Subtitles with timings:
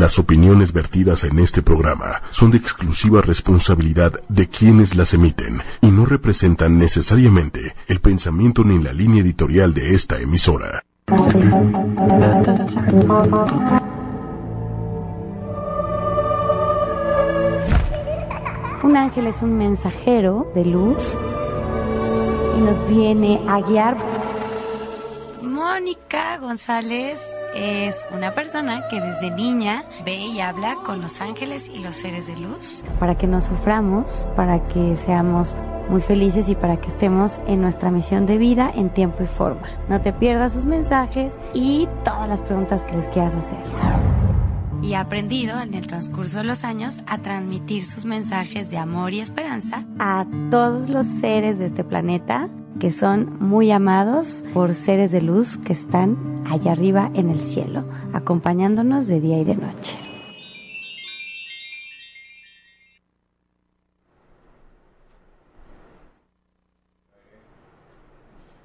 [0.00, 5.88] Las opiniones vertidas en este programa son de exclusiva responsabilidad de quienes las emiten y
[5.88, 10.84] no representan necesariamente el pensamiento ni la línea editorial de esta emisora.
[18.82, 21.14] Un ángel es un mensajero de luz
[22.56, 23.98] y nos viene a guiar.
[25.42, 27.20] Mónica González
[27.54, 32.26] es una persona que desde niña ve y habla con los ángeles y los seres
[32.26, 32.84] de luz.
[32.98, 35.56] Para que no suframos, para que seamos
[35.88, 39.68] muy felices y para que estemos en nuestra misión de vida en tiempo y forma.
[39.88, 43.58] No te pierdas sus mensajes y todas las preguntas que les quieras hacer.
[44.82, 49.12] Y ha aprendido en el transcurso de los años a transmitir sus mensajes de amor
[49.12, 52.48] y esperanza a todos los seres de este planeta
[52.80, 57.84] que son muy amados por seres de luz que están allá arriba en el cielo,
[58.14, 59.96] acompañándonos de día y de noche.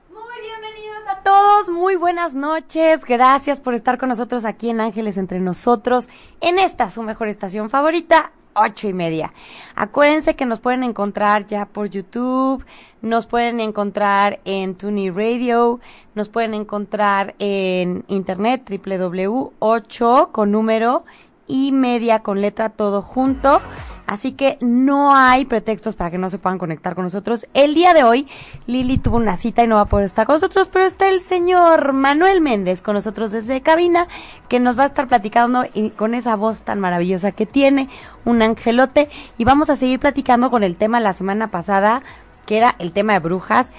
[0.09, 5.17] Muy bienvenidos a todos, muy buenas noches, gracias por estar con nosotros aquí en Ángeles
[5.17, 9.33] entre nosotros, en esta su mejor estación favorita, ocho y media.
[9.75, 12.63] Acuérdense que nos pueden encontrar ya por YouTube,
[13.01, 15.79] nos pueden encontrar en Tuni Radio,
[16.15, 21.05] nos pueden encontrar en internet www8 con número
[21.47, 23.61] y media con letra todo junto.
[24.07, 27.47] Así que no hay pretextos para que no se puedan conectar con nosotros.
[27.55, 28.27] El día de hoy,
[28.67, 31.19] Lili tuvo una cita y no va a poder estar con nosotros, pero está el
[31.19, 34.07] señor Manuel Méndez con nosotros desde cabina,
[34.47, 37.89] que nos va a estar platicando y con esa voz tan maravillosa que tiene,
[38.25, 39.09] un angelote.
[39.39, 42.03] Y vamos a seguir platicando con el tema la semana pasada,
[42.45, 43.71] que era el tema de brujas.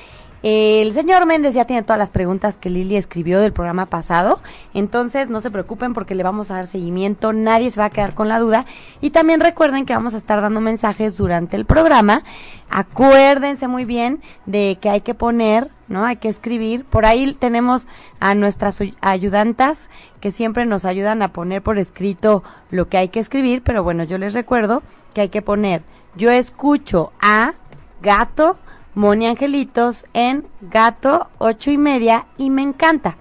[0.49, 4.41] El señor Méndez ya tiene todas las preguntas que Lili escribió del programa pasado,
[4.75, 8.15] entonces no se preocupen porque le vamos a dar seguimiento, nadie se va a quedar
[8.15, 8.65] con la duda
[9.01, 12.23] y también recuerden que vamos a estar dando mensajes durante el programa.
[12.71, 16.07] Acuérdense muy bien de que hay que poner, ¿no?
[16.07, 16.85] Hay que escribir.
[16.85, 17.89] Por ahí tenemos
[18.21, 19.91] a nuestras ayudantas
[20.21, 24.05] que siempre nos ayudan a poner por escrito lo que hay que escribir, pero bueno,
[24.05, 25.83] yo les recuerdo que hay que poner
[26.17, 27.55] yo escucho a
[28.01, 28.57] gato
[28.97, 33.19] Moni Angelitos en Gato ocho y media y me encanta.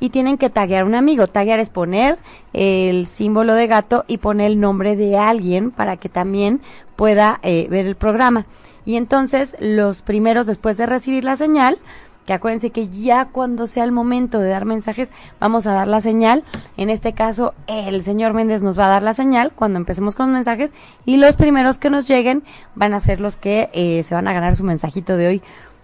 [0.00, 1.28] Y tienen que taguear un amigo.
[1.28, 2.18] Taguear es poner
[2.52, 6.60] el símbolo de gato y poner el nombre de alguien para que también
[6.96, 8.46] pueda eh, ver el programa.
[8.84, 11.78] Y entonces los primeros después de recibir la señal
[12.26, 15.10] que acuérdense que ya cuando sea el momento de dar mensajes,
[15.40, 16.44] vamos a dar la señal.
[16.76, 20.26] En este caso, el señor Méndez nos va a dar la señal cuando empecemos con
[20.26, 20.72] los mensajes
[21.04, 22.42] y los primeros que nos lleguen
[22.74, 25.42] van a ser los que eh, se van a ganar su mensajito de hoy.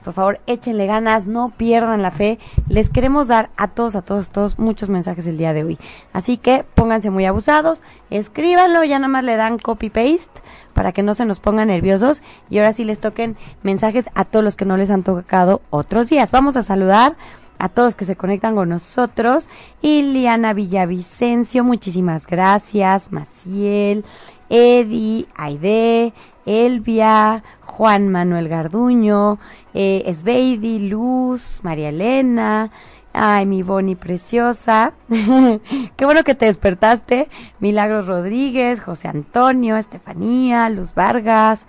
[0.09, 2.39] Por favor, échenle ganas, no pierdan la fe.
[2.67, 5.79] Les queremos dar a todos, a todos, todos muchos mensajes el día de hoy.
[6.15, 10.41] Así que pónganse muy abusados, escríbanlo, ya nada más le dan copy-paste
[10.73, 14.43] para que no se nos pongan nerviosos y ahora sí les toquen mensajes a todos
[14.43, 16.31] los que no les han tocado otros días.
[16.31, 17.15] Vamos a saludar
[17.59, 19.51] a todos que se conectan con nosotros.
[19.83, 23.13] Iliana Villavicencio, muchísimas gracias.
[23.13, 24.07] Maciel,
[24.49, 26.15] Edi, Aide,
[26.49, 29.39] Elvia, Juan Manuel Garduño,
[29.75, 32.71] eh, Esbeidi, Luz, María Elena,
[33.13, 34.93] Ay, mi Boni preciosa.
[35.09, 37.29] Qué bueno que te despertaste.
[37.59, 41.67] Milagros Rodríguez, José Antonio, Estefanía, Luz Vargas,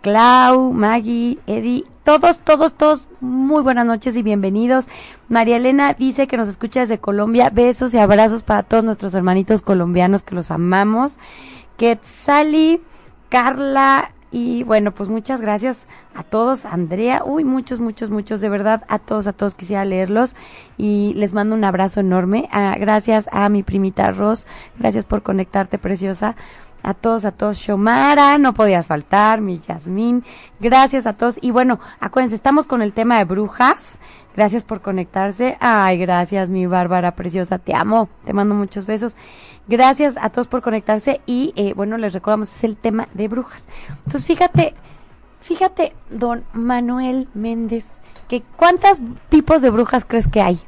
[0.00, 1.84] Clau, Maggie, Eddie.
[2.04, 4.86] Todos, todos, todos, muy buenas noches y bienvenidos.
[5.28, 7.50] María Elena dice que nos escucha desde Colombia.
[7.50, 11.16] Besos y abrazos para todos nuestros hermanitos colombianos que los amamos.
[11.78, 12.80] Quetzali,
[13.28, 18.82] Carla, y bueno, pues muchas gracias a todos, Andrea, uy, muchos, muchos, muchos, de verdad,
[18.88, 20.34] a todos, a todos quisiera leerlos
[20.78, 22.48] y les mando un abrazo enorme.
[22.50, 24.46] Ah, gracias a mi primita Ros,
[24.78, 26.34] gracias por conectarte, preciosa.
[26.82, 30.24] A todos, a todos, Shomara, no podías faltar, mi Yasmín,
[30.58, 31.38] gracias a todos.
[31.40, 34.00] Y bueno, acuérdense, estamos con el tema de brujas.
[34.34, 35.56] Gracias por conectarse.
[35.60, 39.16] Ay, gracias, mi Bárbara preciosa, te amo, te mando muchos besos.
[39.68, 43.68] Gracias a todos por conectarse y eh, bueno, les recordamos, es el tema de brujas.
[44.04, 44.74] Entonces, fíjate,
[45.40, 47.86] fíjate, don Manuel Méndez,
[48.28, 50.60] que ¿cuántos tipos de brujas crees que hay?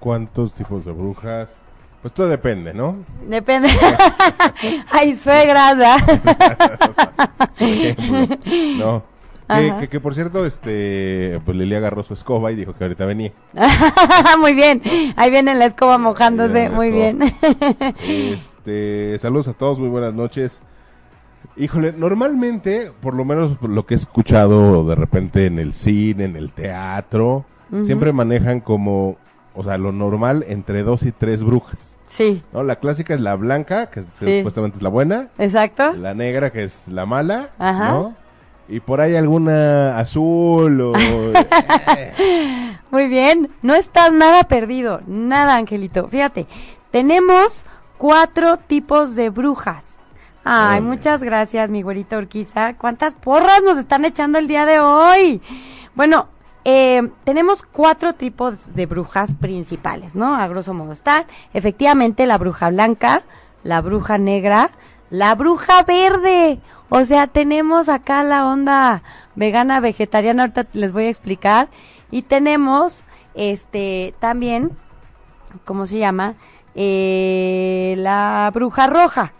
[0.00, 1.50] ¿Cuántos tipos de brujas?
[2.02, 2.96] Pues todo depende, ¿no?
[3.28, 3.68] Depende.
[4.90, 5.76] Ay, suegras,
[8.76, 9.17] no.
[9.48, 13.32] Que, que, por cierto, este, pues Lili agarró su escoba y dijo que ahorita venía.
[14.40, 14.82] Muy bien,
[15.16, 17.18] ahí viene la escoba mojándose, muy bien.
[18.06, 20.60] este, saludos a todos, muy buenas noches.
[21.56, 26.36] Híjole, normalmente, por lo menos lo que he escuchado de repente en el cine, en
[26.36, 27.44] el teatro,
[27.82, 29.16] siempre manejan como,
[29.54, 31.96] o sea, lo normal entre dos y tres brujas.
[32.06, 32.62] Sí, ¿no?
[32.62, 34.38] La clásica es la blanca, que Sí.
[34.38, 35.92] supuestamente es la buena, exacto.
[35.92, 37.90] la negra, que es la mala, Ajá.
[37.92, 38.14] ¿no?
[38.68, 40.92] Y por ahí alguna azul o...
[42.90, 46.08] Muy bien, no estás nada perdido, nada, Angelito.
[46.08, 46.46] Fíjate,
[46.90, 47.64] tenemos
[47.96, 49.84] cuatro tipos de brujas.
[50.44, 52.74] Ay, muchas gracias, mi güerita Urquiza.
[52.74, 55.42] ¿Cuántas porras nos están echando el día de hoy?
[55.94, 56.28] Bueno,
[56.64, 60.36] eh, tenemos cuatro tipos de brujas principales, ¿no?
[60.36, 63.22] A grosso modo están, efectivamente, la bruja blanca,
[63.62, 64.70] la bruja negra,
[65.10, 66.60] la bruja verde.
[66.88, 69.02] O sea, tenemos acá la onda
[69.34, 71.68] vegana, vegetariana, ahorita les voy a explicar.
[72.10, 74.72] Y tenemos, este, también,
[75.64, 76.34] ¿cómo se llama?
[76.74, 79.32] Eh, la bruja roja,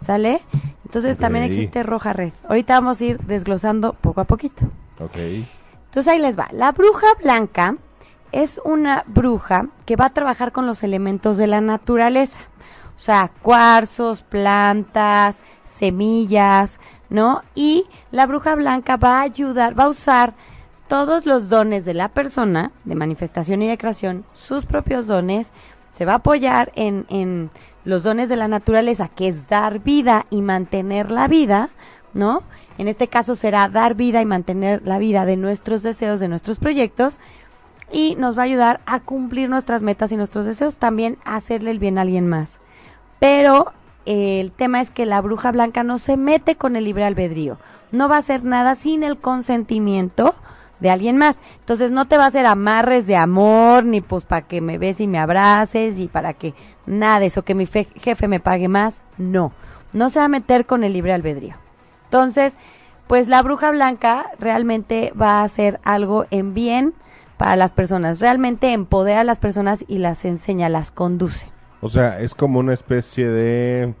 [0.00, 0.42] ¿sale?
[0.84, 2.32] Entonces también existe roja red.
[2.48, 4.64] Ahorita vamos a ir desglosando poco a poquito.
[4.98, 5.16] ok.
[5.84, 6.48] Entonces ahí les va.
[6.52, 7.76] La bruja blanca
[8.32, 12.40] es una bruja que va a trabajar con los elementos de la naturaleza.
[13.00, 17.40] O sea, cuarzos, plantas, semillas, ¿no?
[17.54, 20.34] Y la bruja blanca va a ayudar, va a usar
[20.86, 25.54] todos los dones de la persona, de manifestación y de creación, sus propios dones,
[25.90, 27.50] se va a apoyar en, en
[27.86, 31.70] los dones de la naturaleza, que es dar vida y mantener la vida,
[32.12, 32.42] ¿no?
[32.76, 36.58] En este caso será dar vida y mantener la vida de nuestros deseos, de nuestros
[36.58, 37.18] proyectos,
[37.90, 41.78] y nos va a ayudar a cumplir nuestras metas y nuestros deseos, también hacerle el
[41.78, 42.60] bien a alguien más.
[43.20, 43.72] Pero
[44.06, 47.58] eh, el tema es que la bruja blanca no se mete con el libre albedrío,
[47.92, 50.34] no va a hacer nada sin el consentimiento
[50.80, 51.40] de alguien más.
[51.58, 55.02] Entonces no te va a hacer amarres de amor, ni pues para que me beses
[55.02, 56.54] y me abraces, y para que
[56.86, 59.02] nada eso, que mi fe- jefe me pague más.
[59.18, 59.52] No,
[59.92, 61.56] no se va a meter con el libre albedrío.
[62.04, 62.56] Entonces,
[63.06, 66.94] pues la bruja blanca realmente va a hacer algo en bien
[67.36, 68.20] para las personas.
[68.20, 71.49] Realmente empodera a las personas y las enseña, las conduce.
[71.80, 73.94] O sea, es como una especie de...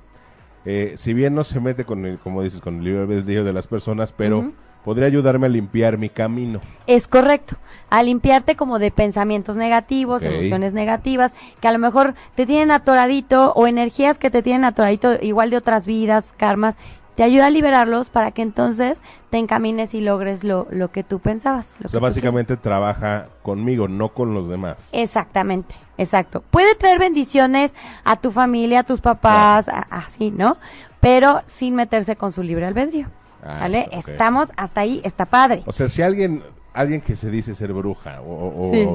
[0.64, 3.52] eh, si bien no se mete con el, como dices, con el libre albedrío de
[3.52, 4.52] las personas, pero
[4.84, 6.60] podría ayudarme a limpiar mi camino.
[6.86, 7.56] Es correcto.
[7.90, 13.52] A limpiarte como de pensamientos negativos, emociones negativas, que a lo mejor te tienen atoradito
[13.54, 16.78] o energías que te tienen atoradito igual de otras vidas, karmas.
[17.20, 21.18] Te ayuda a liberarlos para que entonces te encamines y logres lo, lo que tú
[21.18, 21.74] pensabas.
[21.78, 24.88] lo O sea, que básicamente trabaja conmigo, no con los demás.
[24.92, 26.42] Exactamente, exacto.
[26.50, 30.56] Puede traer bendiciones a tu familia, a tus papás, a- así, ¿no?
[31.00, 33.08] Pero sin meterse con su libre albedrío.
[33.44, 33.90] Ah, ¿Vale?
[33.92, 34.08] ok.
[34.08, 35.62] Estamos hasta ahí, está padre.
[35.66, 38.88] O sea, si alguien, alguien que se dice ser bruja o, o- Sí.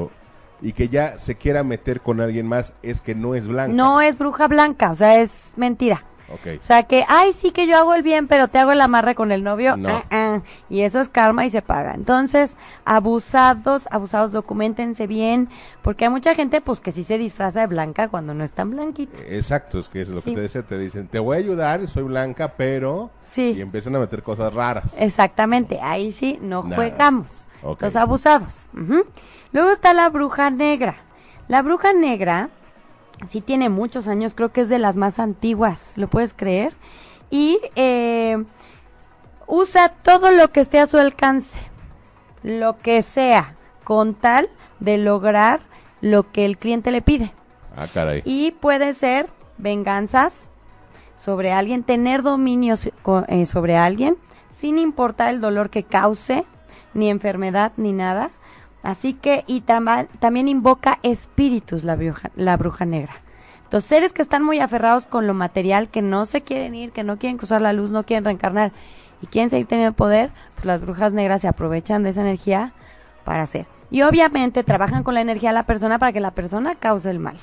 [0.68, 3.72] y que ya se quiera meter con alguien más, es que no es blanca.
[3.72, 6.04] No es bruja blanca, o sea, es mentira.
[6.27, 6.57] Ok.
[6.60, 9.13] O sea que, ay, sí que yo hago el bien, pero te hago el amarre
[9.13, 9.77] con el novio.
[9.77, 9.89] No.
[9.89, 10.42] Ah, ah.
[10.69, 11.94] Y eso es karma y se paga.
[11.94, 15.50] Entonces, abusados, abusados, documentense bien,
[15.83, 18.72] porque hay mucha gente, pues, que sí se disfraza de blanca cuando no es tan
[18.72, 19.18] blanquita.
[19.27, 20.31] Exacto, es que es lo Sí.
[20.31, 23.12] que te decía, te dicen, te voy a ayudar, soy blanca, pero...
[23.24, 23.54] Sí.
[23.56, 24.95] Y empiezan a meter cosas raras.
[25.00, 27.48] Exactamente, ahí sí no juegamos.
[27.62, 27.81] Ok.
[27.83, 28.66] Los abusados.
[29.51, 30.95] Luego está la bruja negra.
[31.48, 32.50] La bruja negra
[33.27, 36.73] sí tiene muchos años, creo que es de las más antiguas, ¿lo puedes creer?
[37.29, 38.44] Y eh,
[39.47, 41.59] usa todo lo que esté a su alcance,
[42.44, 45.62] lo que sea, con tal de lograr
[46.01, 47.33] lo que el cliente le pide.
[47.75, 48.21] Ah, caray.
[48.25, 50.51] Y puede ser venganzas
[51.15, 52.75] sobre alguien, tener dominio
[53.27, 54.17] eh, sobre alguien,
[54.51, 56.45] sin importar el dolor que cause,
[56.93, 58.31] ni enfermedad, ni nada.
[58.86, 63.13] Así que, y también invoca espíritus la bruja, la bruja negra.
[63.72, 67.04] Los seres que están muy aferrados con lo material, que no se quieren ir, que
[67.04, 68.74] no quieren cruzar la luz, no quieren reencarnar
[69.24, 72.74] y quieren seguir teniendo poder, pues las brujas negras se aprovechan de esa energía
[73.24, 73.65] para hacer.
[73.89, 77.18] Y obviamente trabajan con la energía de la persona para que la persona cause el
[77.18, 77.38] mal.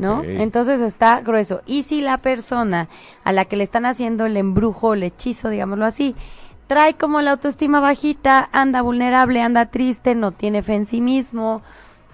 [0.00, 0.24] ¿no?
[0.24, 1.62] Entonces está grueso.
[1.64, 2.88] Y si la persona
[3.22, 6.16] a la que le están haciendo el embrujo el hechizo, digámoslo así,
[6.66, 11.62] trae como la autoestima bajita, anda vulnerable, anda triste, no tiene fe en sí mismo,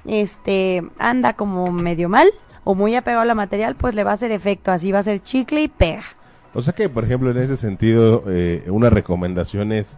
[0.05, 2.29] este, anda como medio mal
[2.65, 5.03] o muy apegado a la material, pues le va a hacer efecto, así va a
[5.05, 6.05] ser chicle y pega.
[6.53, 9.97] O sea que, por ejemplo, en ese sentido, eh, una recomendación es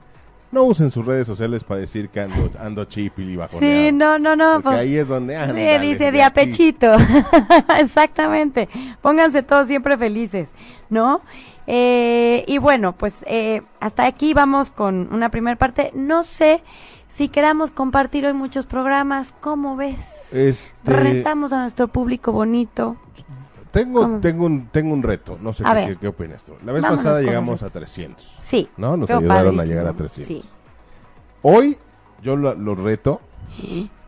[0.53, 3.75] no usen sus redes sociales para decir que ando, ando chipil y bajoneado.
[3.89, 4.57] Sí, no, no, no.
[4.57, 6.35] Porque pues, ahí es donde Sí, ándale, dice de de a aquí.
[6.35, 6.95] pechito.
[7.81, 8.69] Exactamente.
[9.01, 10.51] Pónganse todos siempre felices,
[10.91, 11.23] ¿no?
[11.67, 15.91] Eh, y bueno, pues eh, hasta aquí vamos con una primera parte.
[15.95, 16.63] No sé
[17.09, 19.33] si queramos compartir hoy muchos programas.
[19.41, 20.33] ¿Cómo ves?
[20.33, 22.97] Este, Retamos a nuestro público bonito.
[23.71, 24.21] tengo, ¿Cómo?
[24.21, 26.53] tengo, un, tengo un reto, no sé qué, qué, qué opinas tú.
[26.65, 27.73] La vez Vámonos pasada llegamos a retos.
[27.81, 28.37] 300.
[28.41, 28.69] Sí.
[28.77, 30.27] No, nos ayudaron a llegar a 300.
[30.27, 30.43] Sí.
[31.43, 31.79] Hoy
[32.23, 33.21] yo lo, lo reto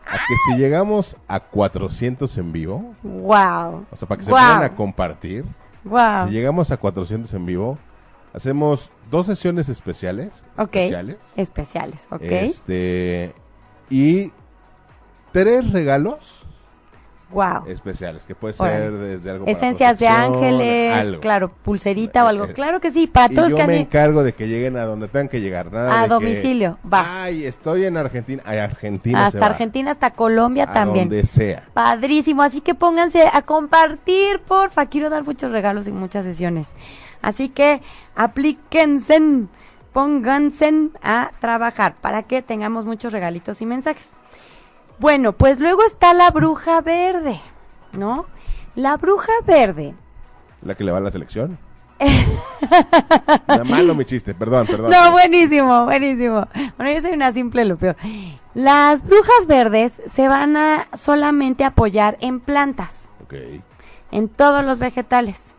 [0.06, 3.86] a que si llegamos a 400 en vivo, Wow.
[3.90, 5.44] o sea, para que se puedan a compartir,
[5.84, 6.28] Wow.
[6.28, 7.78] si llegamos a 400 en vivo,
[8.32, 10.44] hacemos dos sesiones especiales.
[10.56, 10.76] Ok.
[10.76, 11.18] Especiales.
[11.36, 12.22] Especiales, ok.
[12.22, 13.34] Este,
[13.90, 14.32] y
[15.32, 16.43] tres regalos
[17.34, 17.66] wow.
[17.66, 18.78] especiales, que puede Órale.
[18.84, 21.20] ser desde algo para Esencias de ángeles, algo.
[21.20, 22.44] claro, pulserita o algo.
[22.46, 24.76] Eh, Claro que sí, para Y todos yo que han me encargo de que lleguen
[24.76, 25.70] a donde tengan que llegar.
[25.72, 27.24] Nada A de que, domicilio, va.
[27.24, 28.42] Ay, estoy en Argentina.
[28.46, 29.46] Ay, Argentina se hasta va.
[29.46, 31.08] Argentina, hasta Colombia A también.
[31.08, 31.64] donde sea.
[31.74, 34.86] Padrísimo, así que pónganse a compartir, porfa.
[34.86, 36.72] Quiero dar muchos regalos y muchas sesiones.
[37.22, 37.80] Así que
[38.14, 39.20] aplíquense,
[39.92, 40.72] pónganse
[41.02, 44.08] a trabajar para que tengamos muchos regalitos y mensajes.
[44.98, 47.40] Bueno, pues luego está la bruja verde,
[47.92, 48.26] ¿no?
[48.74, 49.94] La bruja verde.
[50.62, 51.58] La que le va a la selección.
[53.48, 54.90] Nada malo mi chiste, perdón, perdón.
[54.90, 56.46] No, buenísimo, buenísimo.
[56.76, 57.96] Bueno, yo soy una simple lo peor.
[58.54, 63.08] Las brujas verdes se van a solamente apoyar en plantas.
[63.22, 63.34] Ok.
[64.10, 65.54] en todos los vegetales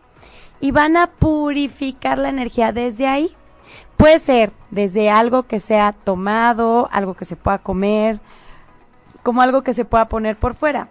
[0.60, 3.36] y van a purificar la energía desde ahí.
[3.96, 8.20] Puede ser desde algo que sea tomado, algo que se pueda comer,
[9.26, 10.88] como algo que se pueda poner por fuera.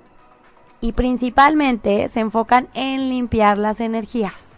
[0.81, 4.57] Y principalmente se enfocan en limpiar las energías.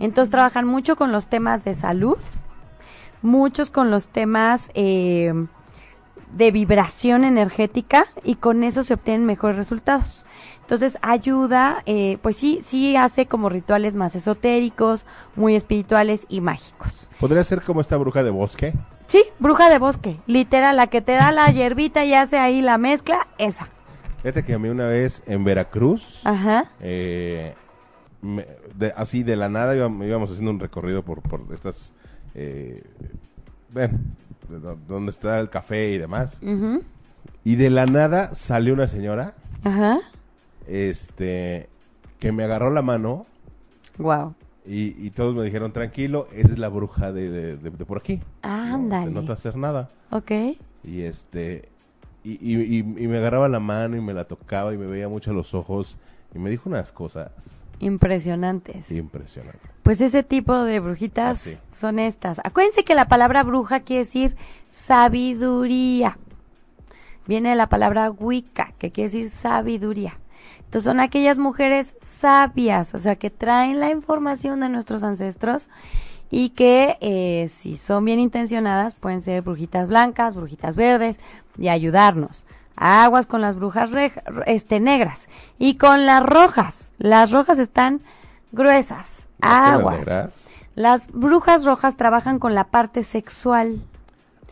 [0.00, 2.18] Entonces trabajan mucho con los temas de salud,
[3.22, 5.32] muchos con los temas eh,
[6.32, 10.26] de vibración energética y con eso se obtienen mejores resultados.
[10.62, 15.06] Entonces ayuda, eh, pues sí, sí hace como rituales más esotéricos,
[15.36, 17.08] muy espirituales y mágicos.
[17.20, 18.74] ¿Podría ser como esta bruja de bosque?
[19.10, 22.78] Sí, bruja de bosque, literal, la que te da la hierbita y hace ahí la
[22.78, 23.66] mezcla, esa.
[24.22, 26.70] Fíjate que a mí una vez en Veracruz, Ajá.
[26.80, 27.54] eh,
[28.22, 31.92] me- de- así de la nada íbamos, íbamos haciendo un recorrido por, por estas,
[32.36, 32.84] eh,
[34.48, 36.40] do- donde está el café y demás.
[37.42, 39.98] Y de la nada salió una señora, Ajá.
[40.68, 41.68] este,
[42.20, 43.26] que me agarró la mano
[43.98, 44.34] Wow.
[44.66, 47.98] Y, y todos me dijeron, tranquilo, esa es la bruja de, de- de- de por
[47.98, 48.20] aquí.
[48.42, 49.10] Ándale.
[49.10, 49.90] No, te va a hacer nada.
[50.10, 50.30] Ok.
[50.84, 51.68] Y este,
[52.24, 55.08] y, y- y- y me agarraba la mano y me la tocaba y me veía
[55.08, 55.96] mucho a los ojos
[56.34, 57.30] y me dijo unas cosas
[57.80, 58.90] Impresionantes.
[58.90, 59.70] impresionantes.
[59.82, 61.56] Pues ese tipo de brujitas Ah, sí.
[61.72, 62.38] son estas.
[62.44, 64.36] Acuérdense que la palabra bruja quiere decir
[64.68, 66.18] sabiduría.
[67.26, 70.18] Viene de la palabra Wicca, que quiere decir sabiduría.
[70.70, 75.68] Entonces son aquellas mujeres sabias, o sea, que traen la información de nuestros ancestros
[76.30, 81.18] y que eh, si son bien intencionadas pueden ser brujitas blancas, brujitas verdes
[81.58, 82.46] y ayudarnos.
[82.76, 83.90] Aguas con las brujas
[84.46, 86.92] este, negras y con las rojas.
[86.98, 88.00] Las rojas están
[88.52, 89.26] gruesas.
[89.40, 90.30] ¿Las que las Aguas.
[90.76, 93.82] Las brujas rojas trabajan con la parte sexual.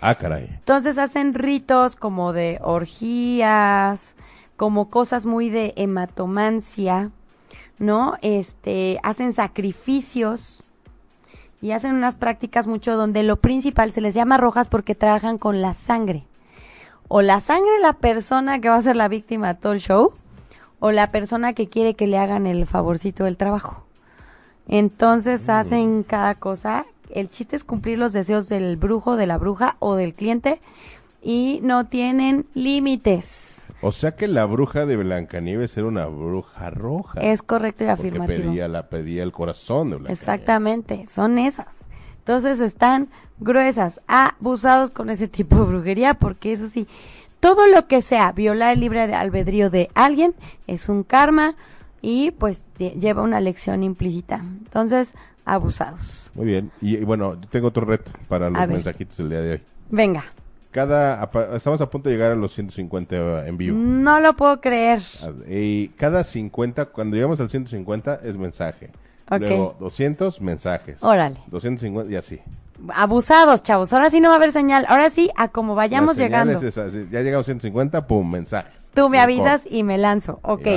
[0.01, 0.49] Ah, caray.
[0.51, 4.17] Entonces hacen ritos como de orgías,
[4.59, 7.12] como cosas muy de hematomancia,
[7.79, 8.17] ¿no?
[8.23, 10.65] Este, hacen sacrificios
[11.62, 15.62] y hacen unas prácticas mucho donde lo principal se les llama rojas porque trabajan con
[15.62, 16.25] la sangre.
[17.07, 19.81] O la sangre de la persona que va a ser la víctima de todo el
[19.81, 20.12] show,
[20.81, 23.85] o la persona que quiere que le hagan el favorcito del trabajo.
[24.67, 26.85] Entonces hacen cada cosa.
[27.11, 30.61] El chiste es cumplir los deseos del brujo, de la bruja o del cliente
[31.23, 33.58] y no tienen límites.
[33.81, 37.21] O sea que la bruja de Blancanieves era una bruja roja.
[37.21, 38.49] Es correcto y Porque afirmativo.
[38.49, 40.21] pedía, la, pedía el corazón de Blancanieves.
[40.21, 41.85] Exactamente, son esas.
[42.19, 43.09] Entonces están
[43.39, 46.87] gruesas, abusados con ese tipo de brujería, porque eso sí,
[47.41, 50.35] todo lo que sea violar el libre de albedrío de alguien
[50.67, 51.55] es un karma
[52.03, 54.41] y pues lle- lleva una lección implícita.
[54.41, 56.31] Entonces, abusados.
[56.35, 56.71] Muy bien.
[56.81, 59.63] Y, bueno, tengo otro reto para los mensajitos del día de hoy.
[59.91, 60.25] Venga,
[60.79, 63.77] Cada, estamos a punto de llegar a los 150 en vivo.
[63.77, 65.01] no lo puedo creer.
[65.49, 68.91] Y cada 50, cuando llegamos al 150 es mensaje.
[69.29, 69.41] Ok.
[69.41, 71.03] Luego 200 mensajes.
[71.03, 71.35] Órale.
[71.49, 72.39] 250 y así.
[72.91, 73.93] Abusados, chavos.
[73.93, 74.87] Ahora sí no va a haber señal.
[74.89, 76.53] Ahora sí, a como vayamos La llegando.
[76.53, 78.93] es esa, ya llegamos a 150, pum, mensajes.
[78.95, 80.39] Tú me avisas y me lanzo.
[80.43, 80.69] Ok.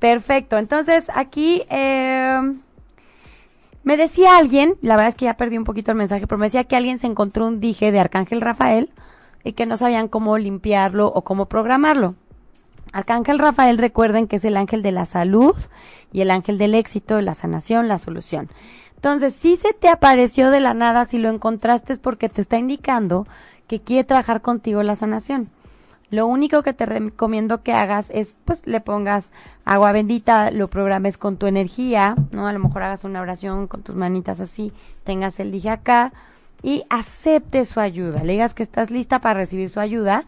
[0.00, 0.58] Perfecto.
[0.58, 2.40] Entonces, aquí eh,
[3.84, 6.46] me decía alguien, la verdad es que ya perdí un poquito el mensaje, pero me
[6.46, 8.90] decía que alguien se encontró un dije de Arcángel Rafael
[9.44, 12.14] y que no sabían cómo limpiarlo o cómo programarlo.
[12.92, 15.54] Arcángel Rafael, recuerden que es el ángel de la salud
[16.12, 18.48] y el ángel del éxito, la sanación, la solución.
[18.96, 22.58] Entonces, si se te apareció de la nada, si lo encontraste es porque te está
[22.58, 23.26] indicando
[23.66, 25.50] que quiere trabajar contigo la sanación.
[26.10, 29.30] Lo único que te recomiendo que hagas es, pues, le pongas
[29.66, 32.48] agua bendita, lo programes con tu energía, ¿no?
[32.48, 34.72] A lo mejor hagas una oración con tus manitas así,
[35.04, 36.12] tengas el dije acá
[36.62, 38.24] y acepte su ayuda.
[38.24, 40.24] Le digas que estás lista para recibir su ayuda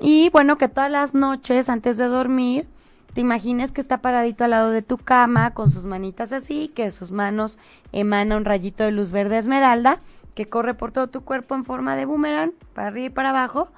[0.00, 2.66] Y bueno, que todas las noches antes de dormir,
[3.14, 6.90] te imagines que está paradito al lado de tu cama con sus manitas así, que
[6.90, 7.56] sus manos
[7.92, 10.00] emana un rayito de luz verde esmeralda
[10.36, 13.68] que corre por todo tu cuerpo en forma de boomerang, para arriba y para abajo,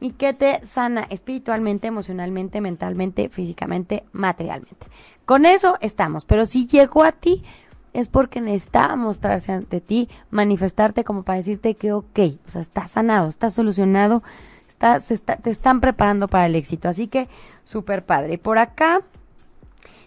[0.00, 4.88] y que te sana espiritualmente, emocionalmente, mentalmente, físicamente, materialmente.
[5.24, 7.44] Con eso estamos, pero si llegó a ti
[7.94, 12.86] es porque necesitaba mostrarse ante ti, manifestarte como para decirte que ok, o sea, está
[12.86, 14.22] sanado, está solucionado,
[14.68, 16.88] está, se está, te están preparando para el éxito.
[16.88, 17.28] Así que,
[17.64, 18.36] súper padre.
[18.36, 19.00] Por acá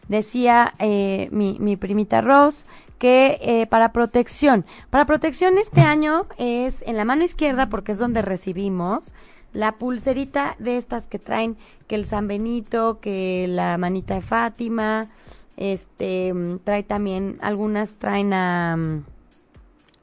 [0.09, 2.65] decía eh, mi, mi primita Rose
[2.99, 7.97] que eh, para protección, para protección este año es en la mano izquierda porque es
[7.97, 9.13] donde recibimos
[9.53, 15.09] la pulserita de estas que traen que el San Benito, que la manita de Fátima,
[15.57, 16.33] este
[16.63, 19.03] trae también algunas traen a mm,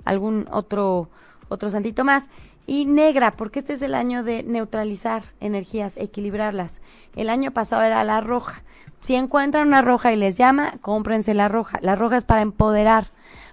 [0.05, 1.09] algún otro
[1.49, 2.29] otro santito más
[2.67, 6.81] y negra porque este es el año de neutralizar energías, equilibrarlas.
[7.15, 8.63] El año pasado era la roja.
[9.01, 11.79] Si encuentran una roja y les llama, cómprense la roja.
[11.83, 13.09] La roja es para empoderar,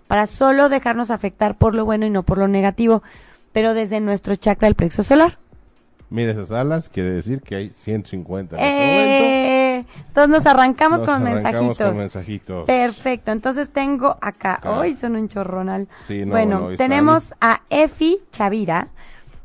[0.08, 3.04] para solo dejarnos afectar por lo bueno y no por lo negativo,
[3.52, 5.38] pero desde nuestro chakra del plexo solar.
[6.10, 11.10] Mira esas alas, quiere decir que hay 150 en eh, este Entonces nos arrancamos, Nos
[11.10, 11.88] con, arrancamos mensajitos.
[11.88, 12.66] con mensajitos.
[12.66, 15.88] Perfecto, entonces tengo acá, hoy son un chorronal.
[16.08, 18.90] Sí, no, bueno, no, tenemos a Efi Chavira.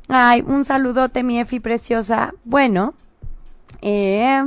[0.09, 2.33] Ay, un saludote, mi Efi preciosa.
[2.45, 2.95] Bueno,
[3.83, 4.43] eh,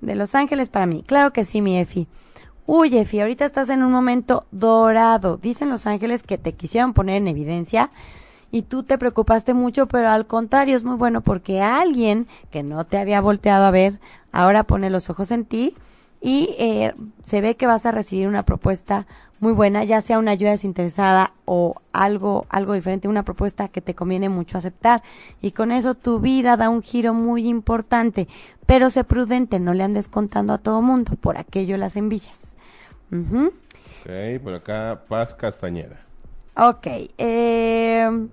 [0.00, 1.02] de Los Ángeles para mí.
[1.06, 2.06] Claro que sí, mi Efi.
[2.66, 5.36] Uy, Efi, ahorita estás en un momento dorado.
[5.36, 7.90] Dicen Los Ángeles que te quisieron poner en evidencia
[8.54, 12.84] y tú te preocupaste mucho, pero al contrario es muy bueno porque alguien que no
[12.84, 13.98] te había volteado a ver
[14.30, 15.74] ahora pone los ojos en ti
[16.20, 16.94] y eh,
[17.24, 19.08] se ve que vas a recibir una propuesta
[19.40, 23.96] muy buena, ya sea una ayuda desinteresada o algo, algo diferente, una propuesta que te
[23.96, 25.02] conviene mucho aceptar.
[25.42, 28.28] Y con eso tu vida da un giro muy importante.
[28.66, 32.54] Pero sé prudente, no le andes contando a todo mundo, por aquello las envidias.
[33.10, 33.48] Ujú.
[33.48, 36.04] Ok, por acá Paz Castañeda.
[36.56, 36.86] Ok.
[37.18, 38.28] eh,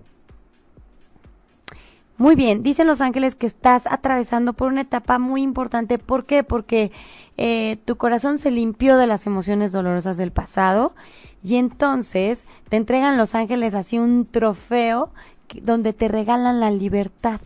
[2.21, 5.97] muy bien, dicen los ángeles que estás atravesando por una etapa muy importante.
[5.97, 6.43] ¿Por qué?
[6.43, 6.91] Porque
[7.37, 10.93] eh, tu corazón se limpió de las emociones dolorosas del pasado
[11.43, 15.09] y entonces te entregan los ángeles así un trofeo
[15.63, 17.41] donde te regalan la libertad.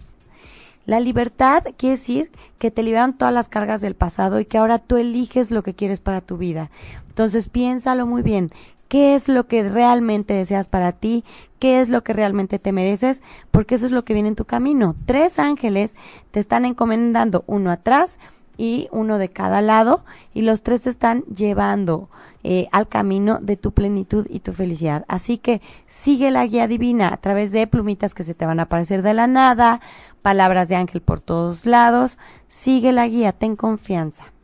[0.85, 4.79] La libertad quiere decir que te liberan todas las cargas del pasado y que ahora
[4.79, 6.69] tú eliges lo que quieres para tu vida.
[7.07, 8.51] Entonces piénsalo muy bien.
[8.87, 11.23] ¿Qué es lo que realmente deseas para ti?
[11.59, 13.23] ¿Qué es lo que realmente te mereces?
[13.51, 14.95] Porque eso es lo que viene en tu camino.
[15.05, 15.95] Tres ángeles
[16.31, 18.19] te están encomendando uno atrás
[18.57, 22.09] y uno de cada lado y los tres te están llevando
[22.43, 25.03] eh, al camino de tu plenitud y tu felicidad.
[25.07, 28.63] Así que sigue la guía divina a través de plumitas que se te van a
[28.63, 29.81] aparecer de la nada,
[30.21, 32.19] palabras de ángel por todos lados.
[32.47, 34.34] Sigue la guía, ten confianza.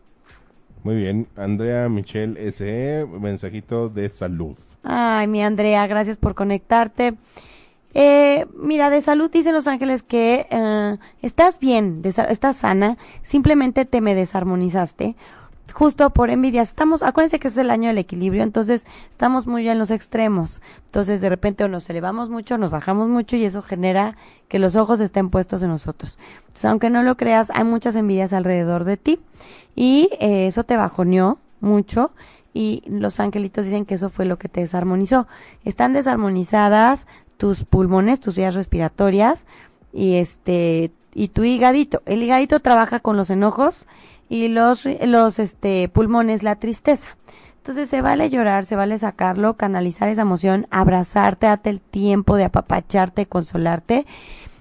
[0.83, 4.57] Muy bien, Andrea Michelle SE, mensajito de salud.
[4.83, 7.13] Ay, mi Andrea, gracias por conectarte.
[7.93, 14.01] Eh, mira, de salud dicen los ángeles que eh, estás bien, estás sana, simplemente te
[14.01, 15.15] me desarmonizaste.
[15.73, 19.79] Justo por envidias, estamos, acuérdense que es el año del equilibrio, entonces estamos muy en
[19.79, 20.61] los extremos.
[20.85, 24.15] Entonces de repente o nos elevamos mucho, nos bajamos mucho y eso genera
[24.47, 26.19] que los ojos estén puestos en nosotros.
[26.41, 29.19] Entonces, aunque no lo creas, hay muchas envidias alrededor de ti
[29.75, 32.11] y eh, eso te bajoneó mucho
[32.53, 35.27] y los angelitos dicen que eso fue lo que te desarmonizó.
[35.63, 37.07] Están desarmonizadas
[37.37, 39.45] tus pulmones, tus vías respiratorias
[39.93, 42.01] y este y tu higadito.
[42.05, 43.87] El higadito trabaja con los enojos
[44.31, 47.17] y los los este pulmones la tristeza.
[47.57, 52.45] Entonces se vale llorar, se vale sacarlo, canalizar esa emoción, abrazarte, date el tiempo de
[52.45, 54.05] apapacharte, consolarte.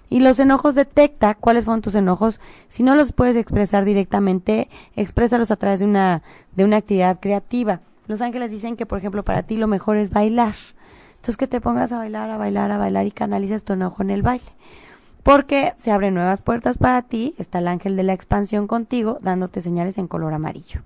[0.08, 2.40] Y los enojos detecta cuáles fueron tus enojos.
[2.66, 6.22] Si no los puedes expresar directamente, exprésalos a través de una,
[6.56, 7.80] de una actividad creativa.
[8.08, 10.56] Los ángeles dicen que, por ejemplo, para ti lo mejor es bailar.
[11.10, 14.10] Entonces que te pongas a bailar, a bailar, a bailar y canalices tu enojo en
[14.10, 14.50] el baile.
[15.22, 19.60] Porque se abren nuevas puertas para ti, está el ángel de la expansión contigo, dándote
[19.62, 20.80] señales en color amarillo.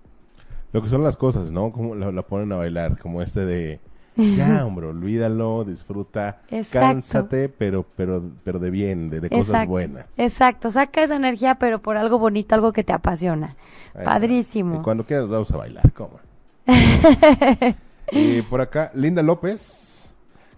[0.72, 1.70] Lo que son las cosas, ¿no?
[1.70, 3.80] Como la, la ponen a bailar, como este de...
[4.16, 6.86] Ya, hombre, olvídalo, disfruta, Exacto.
[6.86, 9.70] cánsate, pero, pero, pero de bien, de, de cosas Exacto.
[9.70, 10.06] buenas.
[10.18, 13.56] Exacto, saca esa energía, pero por algo bonito, algo que te apasiona.
[13.92, 14.04] Ahí.
[14.04, 14.80] Padrísimo.
[14.80, 16.20] Y cuando quieras vamos a bailar, ¿cómo?
[18.12, 20.04] y por acá, Linda López,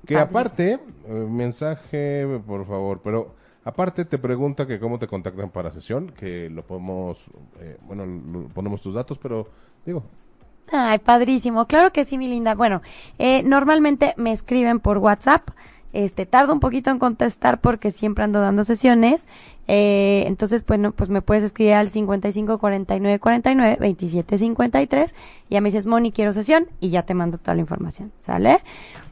[0.07, 0.39] que Padrísimo.
[0.41, 0.73] aparte,
[1.07, 3.35] eh, mensaje, por favor, pero
[3.67, 7.19] aparte te pregunta que cómo te contactan para sesión, que lo podemos,
[7.61, 9.49] eh, bueno, ponemos tus datos, pero
[9.85, 10.05] digo,
[10.73, 11.67] Ay, padrísimo.
[11.67, 12.55] Claro que sí, mi linda.
[12.55, 12.83] Bueno,
[13.19, 15.51] eh, normalmente me escriben por WhatsApp.
[15.93, 19.29] Este, tardo un poquito en contestar porque siempre ando dando sesiones.
[19.69, 25.15] Eh, entonces, bueno, pues me puedes escribir al 55 49 49 27 53.
[25.49, 28.13] Y ya me dices, Moni, quiero sesión y ya te mando toda la información.
[28.19, 28.59] ¿Sale?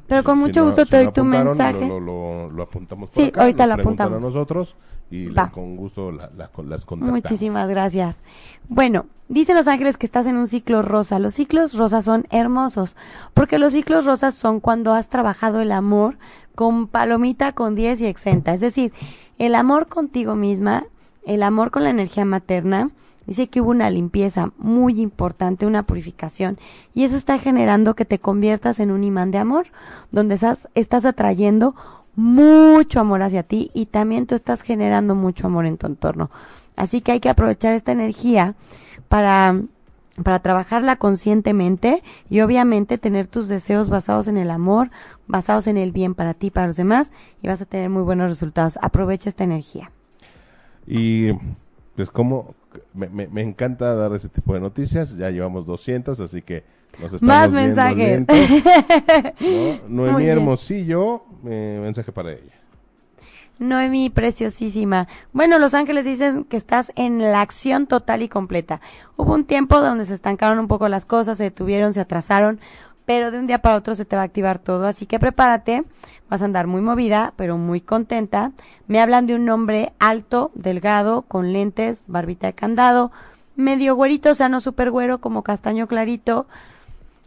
[0.07, 1.87] Pero con Si mucho no- gusto si te doy tu mensaje.
[1.89, 4.19] Lo, lo- lo apuntamos por Sí, acá, ahorita lo apuntamos.
[4.19, 4.77] a nosotros
[5.11, 7.11] y con gusto la- la- las contactamos.
[7.11, 8.21] Muchísimas gracias.
[8.69, 11.19] Bueno, dicen los ángeles que estás en un ciclo rosa.
[11.19, 12.97] Los ciclos rosas son hermosos,
[13.33, 16.17] porque los ciclos rosas son cuando has trabajado el amor
[16.55, 18.53] con palomita, con 10 y exenta.
[18.55, 18.93] Es decir,
[19.39, 20.85] el amor contigo misma,
[21.27, 22.91] el amor con la energía materna.
[23.27, 26.59] Dice que hubo una limpieza muy importante, una purificación,
[26.95, 29.67] y eso está generando que te conviertas en un imán de amor,
[30.13, 31.75] donde estás, estás atrayendo
[32.17, 36.31] mucho amor hacia ti y también tú estás generando mucho amor en tu entorno.
[36.77, 38.55] Así que hay que aprovechar esta energía
[39.09, 39.61] para,
[40.23, 44.91] para trabajarla conscientemente y obviamente tener tus deseos basados en el amor,
[45.27, 48.29] basados en el bien para ti para los demás y vas a tener muy buenos
[48.29, 48.79] resultados.
[48.83, 49.91] Aprovecha esta energía.
[50.87, 51.33] Y
[51.97, 52.55] pues como
[52.95, 56.65] me, me- me encanta dar ese tipo de noticias, ya llevamos 200, así que
[57.01, 57.99] nos estamos Más viendo mensajes.
[57.99, 58.37] lentos,
[59.89, 60.07] ¿no?
[60.07, 60.27] Noemí.
[60.27, 62.53] Hermosillo, eh, mensaje para ella.
[63.59, 65.07] Noemi, preciosísima.
[65.33, 68.81] Bueno, Los Ángeles dicen que estás en la acción total y completa.
[69.17, 72.59] Hubo un tiempo donde se estancaron un poco las cosas, se detuvieron, se atrasaron,
[73.05, 74.87] pero de un día para otro se te va a activar todo.
[74.87, 75.85] Así que prepárate,
[76.29, 78.53] vas a andar muy movida, pero muy contenta.
[78.87, 83.13] Me hablan de un hombre alto, delgado, con lentes, barbita de candado,
[83.57, 86.47] medio güerito, o sea, no súper güero, como castaño clarito,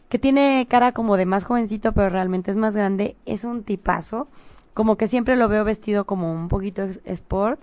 [0.09, 3.15] que tiene cara como de más jovencito, pero realmente es más grande.
[3.25, 4.27] Es un tipazo
[4.77, 7.59] como que siempre lo veo vestido como un poquito sport.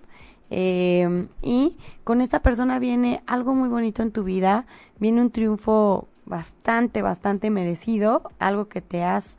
[0.50, 4.66] eh, y con esta persona viene algo muy bonito en tu vida,
[4.98, 9.36] viene un triunfo bastante, bastante merecido, algo que te has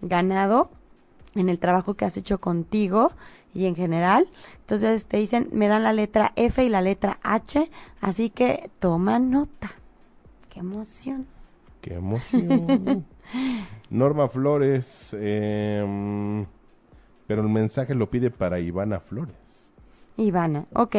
[0.00, 0.70] ganado
[1.34, 3.12] en el trabajo que has hecho contigo
[3.54, 4.28] y en general.
[4.60, 9.18] Entonces te dicen, me dan la letra F y la letra H, así que toma
[9.18, 9.72] nota.
[10.50, 11.26] Qué emoción.
[11.80, 13.06] Qué emoción.
[13.90, 16.46] Norma Flores, eh,
[17.26, 19.34] pero el mensaje lo pide para Ivana Flores.
[20.16, 20.96] Ivana, ok.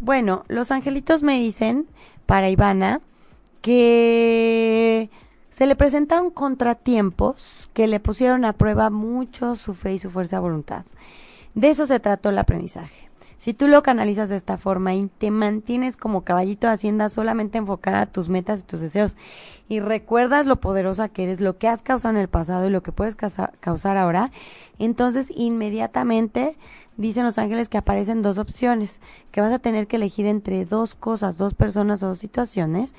[0.00, 1.86] Bueno, los angelitos me dicen
[2.26, 3.00] para Ivana
[3.68, 5.10] que
[5.50, 10.36] se le presentaron contratiempos que le pusieron a prueba mucho su fe y su fuerza
[10.36, 10.86] de voluntad.
[11.54, 13.10] De eso se trató el aprendizaje.
[13.36, 17.58] Si tú lo canalizas de esta forma y te mantienes como caballito de hacienda solamente
[17.58, 19.18] enfocada a tus metas y tus deseos
[19.68, 22.82] y recuerdas lo poderosa que eres, lo que has causado en el pasado y lo
[22.82, 24.32] que puedes causa- causar ahora,
[24.78, 26.56] entonces inmediatamente
[26.96, 30.94] dicen los ángeles que aparecen dos opciones, que vas a tener que elegir entre dos
[30.94, 32.94] cosas, dos personas o dos situaciones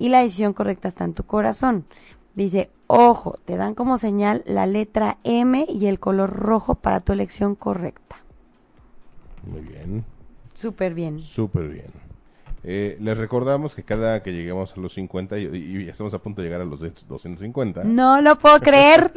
[0.00, 1.84] y la decisión correcta está en tu corazón.
[2.34, 7.12] Dice, ojo, te dan como señal la letra M y el color rojo para tu
[7.12, 8.16] elección correcta.
[9.44, 10.04] Muy bien,
[10.54, 11.20] Súper bien.
[11.20, 11.86] súper bien.
[12.62, 16.42] Eh, les recordamos que cada que lleguemos a los 50 y, y estamos a punto
[16.42, 19.10] de llegar a los 250, No lo puedo creer.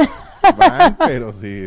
[0.58, 1.66] van, pero sí,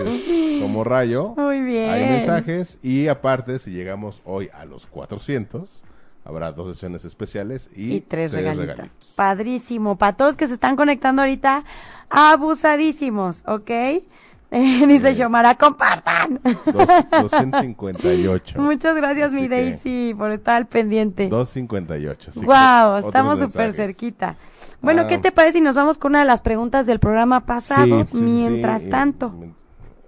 [0.62, 1.90] como rayo, Muy bien.
[1.90, 5.82] hay mensajes y aparte si llegamos hoy a los 400,
[6.26, 8.88] habrá dos sesiones especiales y, Y tres, regalitos.
[9.14, 9.96] Padrísimo.
[9.96, 11.64] Para todos que se están conectando ahorita,
[12.10, 13.70] abusadísimos, ¿ok?
[13.70, 14.02] Eh,
[14.86, 15.16] dice Yes.
[15.16, 16.40] Xiomara, compartan.
[16.44, 16.86] Dos-
[17.22, 18.60] 258.
[18.60, 21.28] Muchas gracias, mi Así Daisy, por estar al pendiente.
[21.28, 22.30] 258.
[22.30, 24.36] así que Wow, estamos súper cerquita.
[24.82, 25.08] Bueno, Ah.
[25.08, 27.86] ¿qué te parece si nos vamos con una de las preguntas del programa pasado?
[28.04, 29.32] Sí, sí, sí, mientras sí, tanto.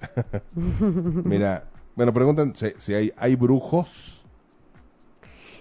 [0.54, 1.64] Mira,
[1.96, 4.17] bueno, preguntan si, si hay, hay brujos.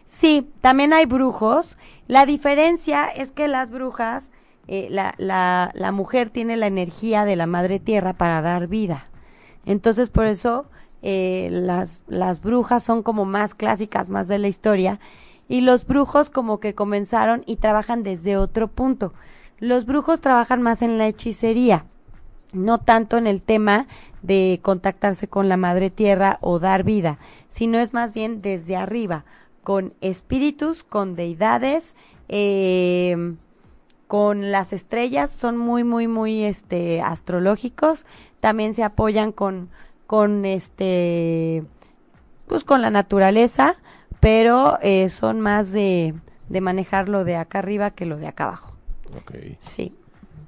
[0.07, 1.77] Sí, también hay brujos.
[2.07, 4.31] La diferencia es que las brujas,
[4.69, 9.07] eh, la, la, la mujer tiene la energía de la madre tierra para dar vida.
[9.65, 10.65] Entonces, por eso
[11.01, 15.01] eh, las, las brujas son como más clásicas, más de la historia.
[15.49, 19.13] Y los brujos como que comenzaron y trabajan desde otro punto.
[19.59, 21.83] Los brujos trabajan más en la hechicería,
[22.53, 23.87] no tanto en el tema
[24.21, 27.17] de contactarse con la madre tierra o dar vida,
[27.49, 29.25] sino es más bien desde arriba,
[29.67, 31.93] con espíritus, con deidades,
[32.29, 33.35] eh,
[34.07, 38.05] con las estrellas, son muy, muy, muy este astrológicos,
[38.39, 39.69] también se apoyan con,
[40.05, 41.65] con este
[42.47, 43.75] pues con la naturaleza,
[44.21, 46.13] pero eh, son más de,
[46.47, 48.73] de manejar lo de acá arriba que lo de acá abajo.
[49.17, 49.33] Ok.
[49.59, 49.93] Sí.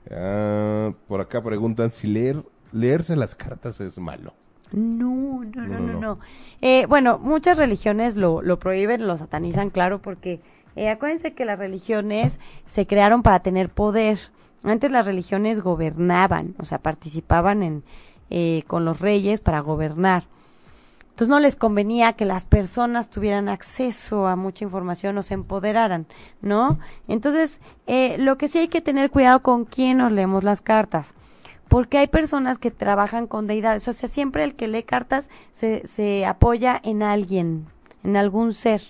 [0.10, 4.34] Ah, por acá preguntan si leer leerse las cartas es malo.
[4.72, 6.20] No, no, no, No, no.
[6.62, 10.40] Eh, bueno, muchas religiones lo, lo prohíben, lo satanizan, claro, porque
[10.76, 14.20] eh, acuérdense que las religiones se crearon para tener poder.
[14.64, 17.84] Antes las religiones gobernaban, o sea, participaban en,
[18.30, 20.24] eh, con los reyes para gobernar.
[21.10, 26.06] Entonces no les convenía que las personas tuvieran acceso a mucha información o se empoderaran,
[26.42, 26.80] ¿no?
[27.10, 31.14] Entonces, eh, lo que sí hay que tener cuidado con quién nos leemos las cartas,
[31.70, 35.88] porque hay personas que trabajan con deidades, o sea, siempre el que lee cartas se,
[35.88, 37.68] se apoya en alguien,
[38.04, 38.82] en algún ser.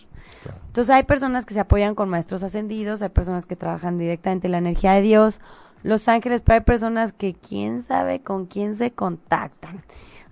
[0.67, 4.59] Entonces hay personas que se apoyan con maestros ascendidos, hay personas que trabajan directamente la
[4.59, 5.41] energía de Dios,
[5.83, 9.83] los ángeles, pero hay personas que quién sabe con quién se contactan.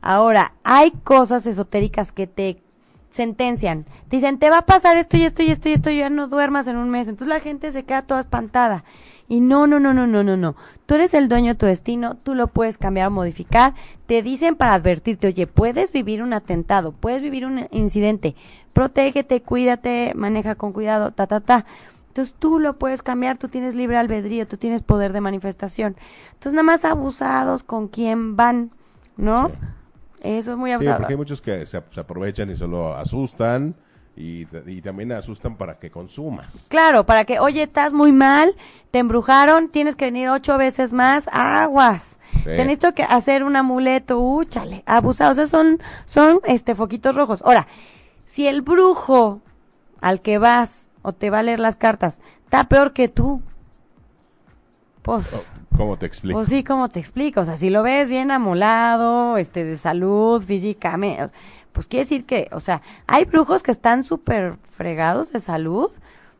[0.01, 2.61] Ahora, hay cosas esotéricas que te
[3.09, 3.85] sentencian.
[4.09, 6.27] Te dicen, te va a pasar esto y esto y esto y esto, ya no
[6.27, 7.07] duermas en un mes.
[7.07, 8.83] Entonces la gente se queda toda espantada.
[9.29, 10.55] Y no, no, no, no, no, no, no.
[10.85, 13.73] Tú eres el dueño de tu destino, tú lo puedes cambiar o modificar.
[14.05, 18.35] Te dicen para advertirte, oye, puedes vivir un atentado, puedes vivir un incidente.
[18.71, 21.65] Protégete, cuídate, maneja con cuidado, ta, ta, ta.
[22.09, 25.97] Entonces tú lo puedes cambiar, tú tienes libre albedrío, tú tienes poder de manifestación.
[26.33, 28.71] Entonces nada más abusados con quién van,
[29.17, 29.51] ¿no?
[30.21, 30.97] Eso es muy Sí, abusado.
[30.99, 33.75] porque hay muchos que se, se aprovechan y solo asustan
[34.17, 36.65] y, y también asustan para que consumas.
[36.69, 38.55] Claro, para que, oye, estás muy mal,
[38.89, 42.19] te embrujaron, tienes que venir ocho veces más, aguas.
[42.33, 42.43] Sí.
[42.45, 47.43] Te necesito que hacer un amuleto, úchale, abusados, o sea, son, son, este, foquitos rojos.
[47.43, 47.67] Ahora,
[48.25, 49.41] si el brujo
[50.01, 53.41] al que vas o te va a leer las cartas está peor que tú,
[55.03, 55.31] pues,
[55.77, 56.37] ¿Cómo te explico?
[56.37, 57.41] pues sí, ¿cómo te explico?
[57.41, 61.31] O sea, si lo ves bien amolado, este, de salud, físicamente,
[61.77, 65.91] pues quiere decir que, o sea, hay brujos que están súper fregados de salud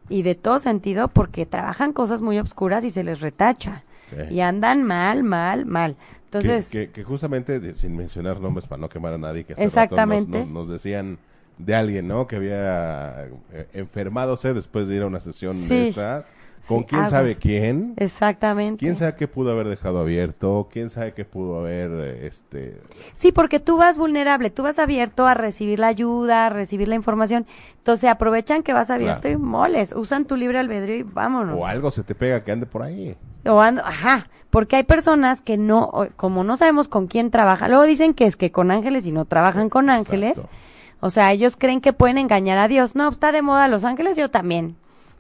[0.09, 3.83] y de todo sentido porque trabajan cosas muy obscuras y se les retacha.
[4.31, 5.95] Y andan mal, mal, mal.
[6.25, 9.53] Entonces, que, que- que justamente, de- sin mencionar nombres para no quemar a nadie, que
[9.53, 10.39] hace rato Exactamente.
[10.39, 11.19] Nos, nos- nos decían
[11.59, 12.25] de alguien, ¿no?
[12.25, 15.69] Que había eh, enfermadose después de ir a una sesión Sí.
[15.75, 16.31] de estas.
[16.67, 17.11] ¿Con Sí, quién aguas.
[17.11, 17.93] sabe quién?
[17.95, 18.79] exactamente.
[18.79, 20.67] ¿Quién sabe qué pudo haber dejado abierto?
[20.71, 22.81] ¿Quién sabe qué pudo haber, eh, este...
[23.13, 26.95] Sí, porque tú vas vulnerable, tú vas abierto a recibir la ayuda, a recibir la
[26.95, 27.45] información.
[27.77, 29.37] Entonces aprovechan que vas abierto Claro.
[29.37, 31.57] y moles, usan tu libre albedrío y vámonos.
[31.57, 33.15] O algo se te pega que ande por ahí.
[33.45, 37.83] O ando- ajá, porque hay personas que no, como no sabemos con quién trabaja, luego
[37.83, 40.41] dicen que es que con ángeles y no trabajan con ángeles.
[40.99, 42.95] O sea, ellos creen que pueden engañar a Dios.
[42.95, 44.75] No, está de moda Los Ángeles, yo también.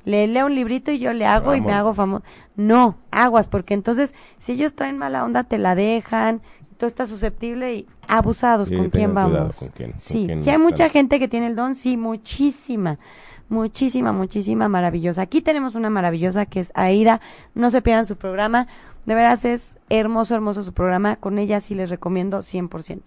[0.07, 2.23] Le leo un librito y yo le hago y me hago famoso.
[2.55, 6.41] No, aguas, porque entonces si ellos traen mala onda te la dejan,
[6.77, 9.57] tú estás susceptible y abusados Sí, con quién vamos.
[9.57, 12.99] con quién- con sí, quién sí hay mucha gente que tiene el don, sí, muchísima,
[13.49, 15.21] muchísima, muchísima maravillosa.
[15.23, 17.19] Aquí tenemos una maravillosa que es Aida,
[17.53, 18.67] no se pierdan su programa,
[19.07, 23.03] de veras es hermoso, hermoso su programa, con ella sí les recomiendo 100%,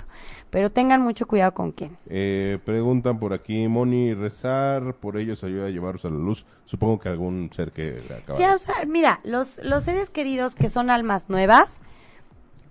[0.48, 1.98] pero tengan mucho cuidado con quién.
[2.08, 6.46] Eh, preguntan por aquí, Moni, rezar por ellos ayuda a llevarlos a la luz.
[6.64, 10.70] Supongo que algún ser que acaba Sí, o sea, mira, los, los seres queridos que
[10.70, 11.82] son almas nuevas,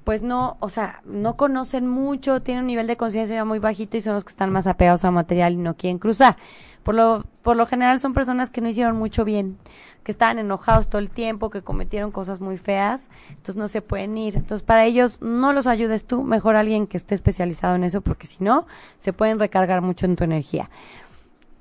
[0.04, 4.02] pues no, o sea, no conocen mucho, tienen un nivel de conciencia muy bajito y
[4.02, 6.36] son los que están más apegados a material y no quieren cruzar.
[6.82, 9.60] Por lo, por lo general son personas que no hicieron mucho bien,
[10.03, 14.17] que estaban enojados todo el tiempo, que cometieron cosas muy feas, entonces no se pueden
[14.17, 14.35] ir.
[14.35, 18.27] Entonces para ellos no los ayudes tú, mejor alguien que esté especializado en eso, porque
[18.27, 18.65] si no,
[18.97, 20.69] se pueden recargar mucho en tu energía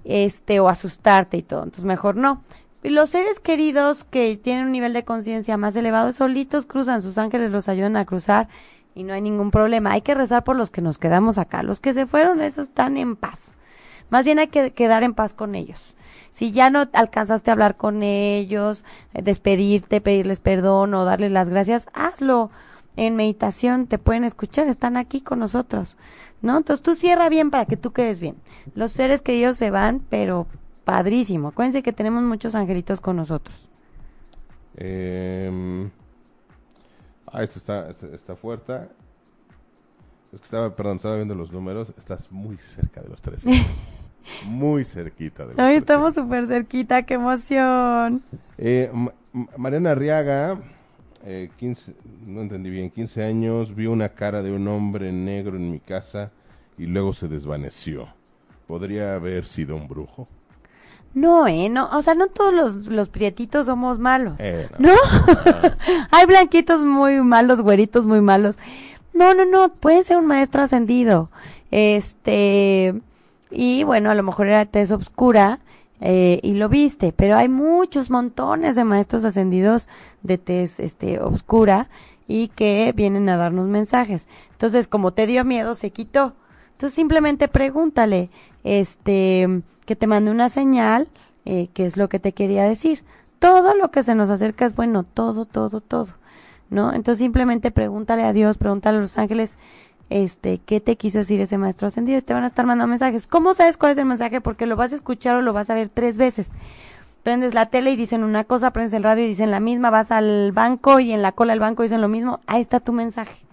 [0.05, 1.65] este o asustarte y todo.
[1.65, 2.43] Entonces mejor no.
[2.83, 7.19] Y los seres queridos que tienen un nivel de conciencia más elevado, solitos cruzan, sus
[7.19, 8.49] ángeles los ayudan a cruzar
[8.95, 9.93] y no hay ningún problema.
[9.93, 11.63] Hay que rezar por los que nos quedamos acá.
[11.63, 13.53] Los que se fueron, esos están en paz.
[14.11, 15.95] Más bien hay que quedar en paz con ellos.
[16.31, 21.49] Si ya no alcanzaste a hablar con ellos, eh, despedirte, pedirles perdón o darles las
[21.49, 22.51] gracias, hazlo
[22.97, 25.97] en meditación, te pueden escuchar, están aquí con nosotros,
[26.43, 26.57] ¿no?
[26.57, 28.37] Entonces tú cierra bien para que tú quedes bien.
[28.75, 30.47] Los seres queridos se van, pero
[30.85, 31.49] padrísimo.
[31.49, 33.69] Acuérdense que tenemos muchos angelitos con nosotros.
[34.77, 35.91] Eh,
[37.27, 38.75] ah, esto está, fuerte.
[40.33, 41.93] Es que estaba, perdón, estaba viendo los números.
[41.99, 43.67] Estás muy cerca de los 300.
[44.47, 45.83] muy cerquita de Ay, 300.
[45.83, 48.23] estamos súper cerquita, qué emoción.
[48.57, 50.59] Eh, Ma- Ma- Mariana Arriaga,
[51.25, 51.95] eh, 15,
[52.27, 56.31] no entendí bien, 15 años, vio una cara de un hombre negro en mi casa
[56.77, 58.09] y luego se desvaneció.
[58.67, 60.29] ¿Podría haber sido un brujo?
[61.15, 64.35] No, eh, no, o sea, no todos los, los prietitos somos malos.
[64.39, 64.89] Eh, no.
[64.93, 64.95] ¿No?
[66.11, 68.59] Hay blanquitos muy malos, güeritos muy malos.
[69.15, 71.31] No, no, no, puede ser un maestro ascendido.
[71.71, 72.95] Este,
[73.51, 75.61] y bueno, a lo mejor era tez obscura
[76.01, 79.89] eh, y lo viste, pero hay muchos montones de maestros ascendidos
[80.23, 81.89] de tez este, obscura
[82.29, 84.29] y que vienen a darnos mensajes.
[84.53, 86.35] Entonces, como te dio miedo, se quitó.
[86.73, 88.31] Entonces, simplemente pregúntale,
[88.63, 91.09] este, que te mande una señal,
[91.45, 93.03] eh, qué es lo que te quería decir.
[93.39, 96.09] Todo lo que se nos acerca es bueno, todo, todo, todo,
[96.71, 96.93] ¿no?
[96.93, 99.57] Entonces, simplemente pregúntale a Dios, pregúntale a los ángeles,
[100.11, 103.27] este, qué te quiso decir ese maestro ascendido y te van a estar mandando mensajes.
[103.27, 104.41] ¿Cómo sabes cuál es el mensaje?
[104.41, 106.51] Porque lo vas a escuchar o lo vas a ver tres veces.
[107.23, 110.11] Prendes la tele y dicen una cosa, prendes el radio y dicen la misma, vas
[110.11, 112.41] al banco y en la cola del banco dicen lo mismo.
[112.47, 113.45] Ahí está tu mensaje.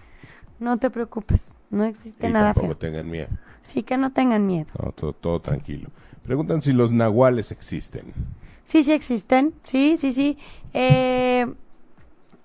[0.59, 2.77] No te preocupes, no existe Y nada tampoco feo.
[2.77, 3.27] tengan miedo.
[3.61, 4.67] Sí, que no tengan miedo.
[4.81, 5.89] No, todo, todo tranquilo.
[6.23, 8.13] Preguntan si los nahuales existen.
[8.63, 10.37] Sí, sí existen, sí, sí, sí.
[10.73, 11.45] Eh,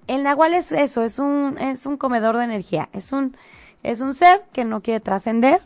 [0.07, 3.37] el nahual es eso, es un, es un comedor de energía, es un,
[3.83, 5.63] es un ser que no quiere trascender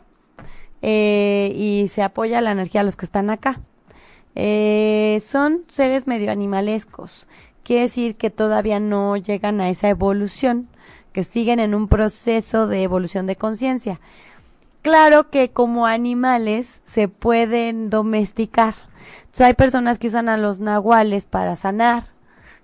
[0.81, 3.59] eh, y se apoya la energía a los que están acá.
[4.35, 7.27] Eh, son seres medio animalescos,
[7.63, 10.67] quiere decir que todavía no llegan a esa evolución,
[11.13, 13.99] que siguen en un proceso de evolución de conciencia.
[14.81, 18.75] Claro que como animales se pueden domesticar.
[19.19, 22.07] Entonces hay personas que usan a los nahuales para sanar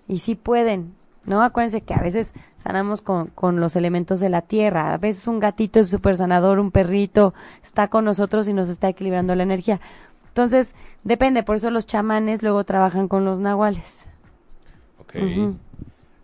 [0.07, 0.93] y sí pueden,
[1.25, 1.41] ¿no?
[1.41, 4.93] Acuérdense que a veces sanamos con, con los elementos de la tierra.
[4.93, 8.87] A veces un gatito es súper sanador, un perrito está con nosotros y nos está
[8.89, 9.81] equilibrando la energía.
[10.27, 14.05] Entonces, depende, por eso los chamanes luego trabajan con los nahuales.
[14.99, 15.15] Ok.
[15.15, 15.55] Ujú.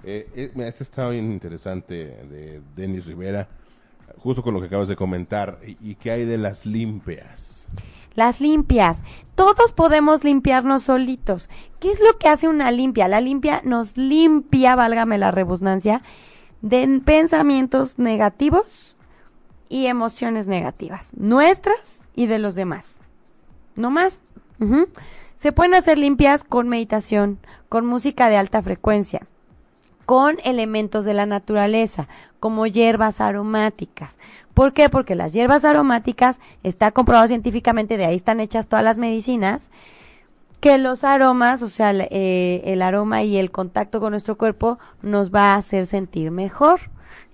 [0.04, 3.50] Eh, eh, mira, este está bien interesante de Denis Rivera,
[4.20, 5.60] justo con lo que acabas de comentar.
[5.66, 7.68] ¿Y, y qué hay de las limpias?
[8.16, 9.04] Las limpias.
[9.36, 11.50] Todos podemos limpiarnos solitos.
[11.80, 13.08] ¿Qué es lo que hace una limpia?
[13.08, 16.02] La limpia nos limpia, válgame la redundancia,
[16.62, 18.98] de pensamientos negativos
[19.70, 22.98] y emociones negativas, nuestras y de los demás.
[23.76, 24.24] No más.
[25.36, 27.38] Se pueden hacer limpias con meditación,
[27.70, 29.28] con música de alta frecuencia,
[30.06, 32.08] con elementos de la naturaleza,
[32.40, 34.18] como hierbas aromáticas.
[34.54, 34.90] ¿Por qué?
[34.90, 39.70] Porque las hierbas aromáticas, está comprobado científicamente, de ahí están hechas todas las medicinas,
[40.60, 44.80] que los aromas, o sea, el, eh, el aroma y el contacto con nuestro cuerpo
[45.02, 46.80] nos va a hacer sentir mejor.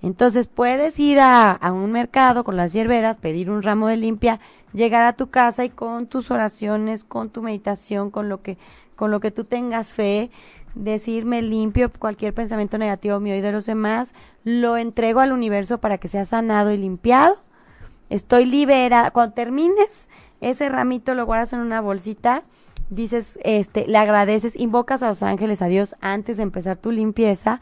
[0.02, 4.40] Entonces puedes ir a, a un mercado con las hierberas, pedir un ramo de limpia,
[4.74, 8.58] llegar a tu casa y con tus oraciones, con tu meditación, con lo que,
[8.96, 10.30] con lo que tú tengas fe,
[10.74, 15.98] decirme limpio cualquier pensamiento negativo mío y de los demás, lo entrego al universo para
[15.98, 17.38] que sea sanado y limpiado.
[18.10, 19.10] Estoy liberada.
[19.10, 20.08] Cuando termines
[20.40, 22.42] ese ramito lo guardas en una bolsita,
[22.90, 27.60] dices, este, le agradeces, invocas a los ángeles, a Dios antes de empezar tu limpieza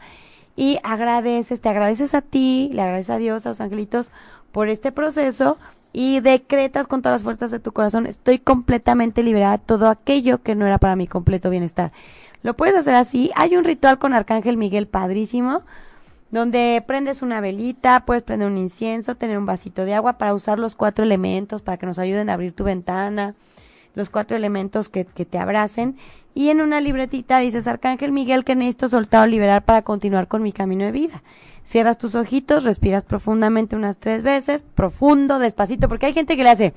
[0.55, 4.11] y agradeces, te agradeces a ti, le agradeces a Dios, a los angelitos
[4.51, 5.57] por este proceso
[5.93, 10.41] y decretas con todas las fuerzas de tu corazón, estoy completamente liberada de todo aquello
[10.41, 11.91] que no era para mi completo bienestar.
[12.41, 13.31] Lo puedes hacer así.
[13.35, 15.61] Hay un ritual con Arcángel Miguel padrísimo,
[16.29, 20.59] donde prendes una velita, puedes prender un incienso, tener un vasito de agua para usar
[20.59, 23.35] los cuatro elementos, para que nos ayuden a abrir tu ventana,
[23.95, 25.97] los cuatro elementos que, te abracen.
[26.35, 30.41] Y en una libretita dices, Arcángel Miguel, que necesito soltar o liberar para continuar con
[30.41, 31.21] mi camino de vida.
[31.63, 36.49] Cierras tus ojitos, respiras profundamente unas tres veces, profundo, despacito, porque hay gente que le
[36.49, 36.73] hace...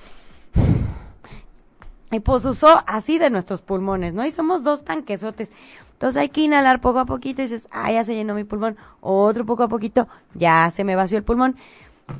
[2.12, 4.24] Y pues usó así de nuestros pulmones, ¿no?
[4.24, 5.50] Y somos dos tanquesotes.
[5.96, 8.76] Entonces hay que inhalar poco a poquito y dices, ah, ya se llenó mi pulmón.
[9.00, 11.56] Otro poco a poquito, ya se me vació el pulmón.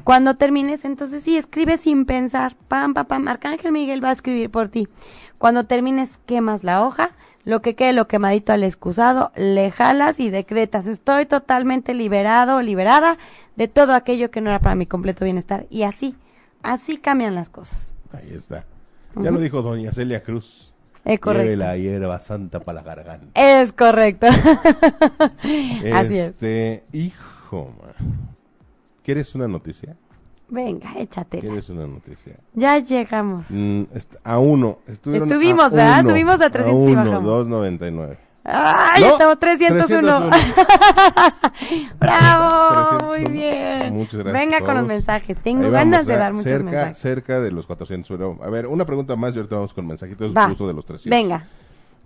[0.05, 2.57] Cuando termines, entonces sí, escribe sin pensar.
[2.69, 3.29] Pam, pam, pam.
[3.29, 4.89] Arcángel Miguel va a escribir por ti.
[5.39, 7.13] Cuando termines, quemas la hoja.
[7.45, 10.89] Lo que quede, lo quemadito al excusado, le jalas y decretas.
[10.89, 13.19] Estoy totalmente liberado liberada
[13.55, 15.67] de todo aquello que no era para mi completo bienestar.
[15.71, 16.17] Y así,
[16.65, 17.95] así cambian las cosas.
[18.13, 18.65] Ahí está.
[19.15, 20.73] Ya lo dijo doña Celia Cruz.
[21.05, 21.45] Es correcto.
[21.45, 23.29] Lleve la hierba santa para la garganta.
[23.35, 24.27] Es correcto.
[25.95, 26.31] Así es.
[26.31, 28.36] Este, hijo, man.
[29.07, 29.95] ¿Quieres una noticia?
[30.49, 31.41] Venga, échatela.
[31.41, 32.35] ¿Quieres una noticia?
[32.55, 33.47] Ya llegamos.
[33.51, 33.83] Mm,
[34.25, 34.79] a uno.
[34.89, 36.01] Estuvieron Estuvimos, a ¿verdad?
[36.01, 37.47] uno, Subimos a 300 y a uno, bajamos.
[37.47, 38.17] 2.99.
[38.43, 39.87] ¡Ay, No, estamos 301!
[39.87, 40.31] 301.
[42.01, 42.99] ¡Bravo!
[42.99, 43.07] 301.
[43.07, 43.95] Muy bien.
[43.95, 45.37] Muchas gracias Venga con los mensajes.
[45.41, 46.99] Tengo vamos, ganas de dar muchos cerca, mensajes.
[46.99, 48.09] Cerca de los 400.
[48.09, 50.49] Pero, a ver, una pregunta más y ahorita vamos con mensajitos Va.
[50.49, 51.17] justo de los 300.
[51.17, 51.47] Venga.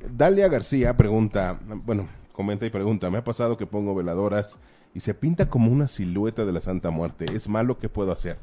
[0.06, 4.58] Dalia García pregunta, bueno, comenta y pregunta, me ha pasado que pongo veladoras
[4.94, 7.26] y se pinta como una silueta de la Santa Muerte.
[7.34, 7.78] ¿Es malo?
[7.78, 8.38] ¿Qué puedo hacer?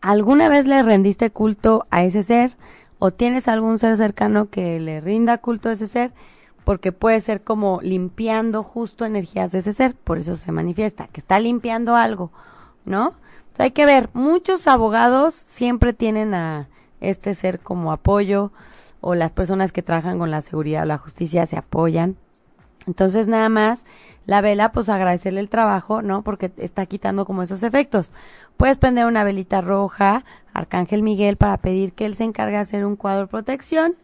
[0.00, 2.56] ¿Alguna vez le rendiste culto a ese ser?
[2.98, 6.12] ¿O tienes algún ser cercano que le rinda culto a ese ser?
[6.64, 11.20] Porque puede ser como limpiando justo energías de ese ser, por eso se manifiesta, que
[11.20, 12.32] está limpiando algo,
[12.86, 13.08] ¿no?
[13.08, 16.68] O sea, hay que ver, muchos abogados siempre tienen a
[17.00, 18.50] este ser como apoyo,
[19.06, 22.16] o las personas que trabajan con la seguridad o la justicia se apoyan.
[22.86, 23.84] Entonces, nada más,
[24.26, 26.22] la vela, pues agradecerle el trabajo, ¿no?
[26.22, 28.12] Porque está quitando como esos efectos.
[28.56, 32.86] Puedes prender una velita roja, Arcángel Miguel, para pedir que él se encargue de hacer
[32.86, 33.94] un cuadro de protección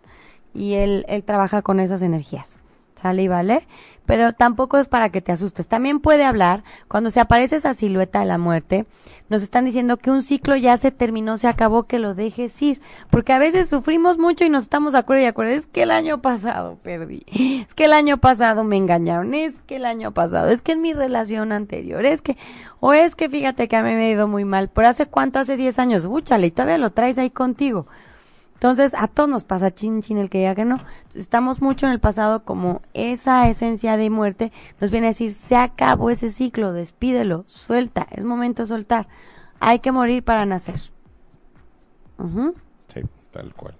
[0.53, 2.60] y él, él trabaja con esas energías.
[3.01, 3.67] ¿Sale y vale?
[4.05, 5.69] Pero tampoco es para que te asustes.
[5.69, 8.85] También puede hablar, cuando se aparece esa silueta de la muerte,
[9.31, 12.83] nos están diciendo que un ciclo ya se terminó, se acabó, que lo dejes ir.
[13.09, 15.55] Porque a veces sufrimos mucho y nos estamos de acuerdo y.
[15.55, 17.25] Es que el año pasado perdí.
[17.67, 19.33] Es que el año pasado me engañaron.
[19.33, 20.51] Es que el año pasado.
[20.51, 22.05] Es que en mi relación anterior.
[22.05, 22.37] Es que,
[22.81, 24.69] o es que fíjate que a mí me ha ido muy mal.
[24.69, 25.39] ¿Por hace cuánto?
[25.39, 26.05] Hace 10 años.
[26.05, 27.87] Úchale, y todavía lo traes ahí contigo.
[28.61, 30.85] Entonces, a todos nos pasa chin chin el que diga que no.
[31.15, 34.53] Estamos mucho en el pasado como esa esencia de muerte
[34.83, 39.09] nos viene a decir, se acabó ese ciclo, despídelo, suelta, es momento de soltar.
[39.61, 40.79] Hay que morir para nacer.
[40.79, 40.91] Sí,
[43.33, 43.79] tal cual.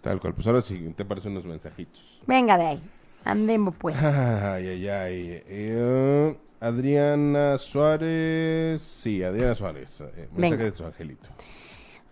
[0.00, 0.32] Tal cual.
[0.32, 2.02] Pues ahora sí, te parecen unos mensajitos.
[2.26, 2.82] Venga de ahí.
[3.26, 3.94] Andemos pues.
[4.02, 5.42] Ay, ay, ay.
[5.48, 8.80] Eh, Adriana Suárez.
[8.80, 10.00] Sí, Adriana Suárez.
[10.00, 11.28] Eh, mensaje de su angelito.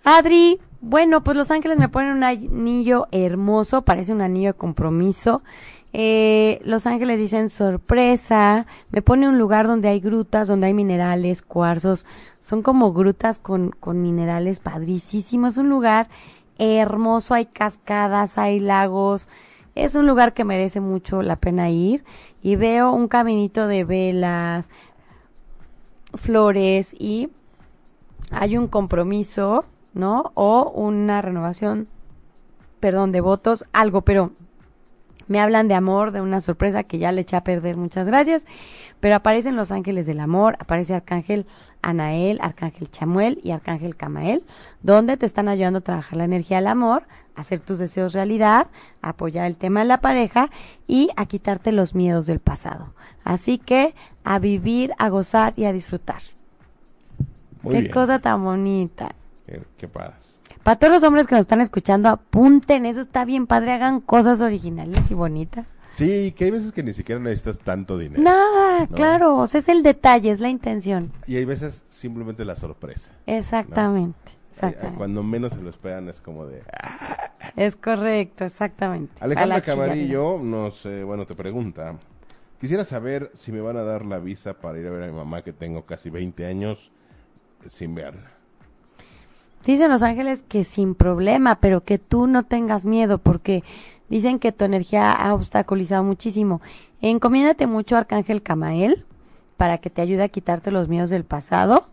[0.05, 5.43] Adri, bueno, pues Los Ángeles me ponen un anillo hermoso, parece un anillo de compromiso.
[5.95, 11.41] Eh, Los Ángeles dicen sorpresa, me pone un lugar donde hay grutas, donde hay minerales,
[11.41, 12.05] cuarzos,
[12.39, 16.11] son como grutas con, con minerales padricísimos, es un lugar
[16.59, 19.27] hermoso, hay cascadas, hay lagos,
[19.75, 22.05] es un lugar que merece mucho la pena ir
[22.43, 24.69] y veo un caminito de velas,
[26.13, 27.31] flores y
[28.31, 29.65] hay un compromiso
[29.95, 30.33] ¿no?
[30.35, 31.89] O una renovación,
[32.81, 34.33] perdón, de votos, algo, pero
[35.27, 38.45] me hablan de amor, de una sorpresa que ya le eché a perder, muchas gracias.
[39.01, 41.47] Pero aparecen los ángeles del amor, aparece Arcángel
[41.83, 44.45] Anael, Arcángel Chamuel y Arcángel Camael,
[44.83, 47.05] donde te están ayudando a trabajar la energía del amor,
[47.37, 48.69] a hacer tus deseos realidad,
[49.03, 50.51] a apoyar el tema de la pareja
[50.87, 52.95] y a quitarte los miedos del pasado.
[53.23, 56.23] Así que a vivir, a gozar y a disfrutar.
[57.69, 59.15] Qué cosa tan bonita.
[59.77, 60.15] Qué, padre.
[60.63, 64.41] Para todos los hombres que nos están escuchando, apunten, eso está bien padre, hagan cosas
[64.41, 65.67] originales y bonitas.
[65.95, 68.21] Sí, que hay veces que ni siquiera necesitas tanto dinero.
[68.21, 71.13] Nada, claro, o sea, es el detalle, es la intención.
[71.29, 73.13] Y hay veces simplemente la sorpresa.
[73.27, 74.33] Exactamente.
[74.51, 74.99] exactamente.
[74.99, 76.63] Cuando menos se lo esperan es como de...
[77.57, 79.13] Es correcto, exactamente.
[79.21, 81.97] Alejandra Camarillo nos, eh, bueno, te pregunta,
[82.61, 85.13] quisiera saber si me van a dar la visa para ir a ver a mi
[85.13, 86.91] mamá que tengo casi 20 años
[87.69, 88.34] sin verla.
[89.65, 93.65] Dicen los ángeles que sin problema, pero que tú no tengas miedo, porque
[94.09, 96.61] dicen que tu energía ha obstaculizado muchísimo.
[97.01, 99.05] Encomiéndate mucho a Arcángel Camael
[99.57, 101.87] para que te ayude a quitarte los miedos del pasado.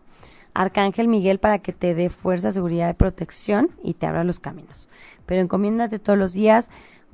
[0.54, 4.88] Arcángel Miguel para que te dé fuerza, seguridad y protección y te abra los caminos.
[5.24, 6.68] Pero encomiéndate todos los días,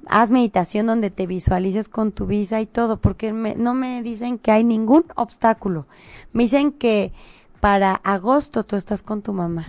[0.07, 4.51] haz meditación donde te visualices con tu visa y todo, porque no me dicen que
[4.51, 5.87] hay ningún obstáculo.
[6.33, 7.13] Me dicen que
[7.61, 9.69] para agosto tú estás con tu mamá.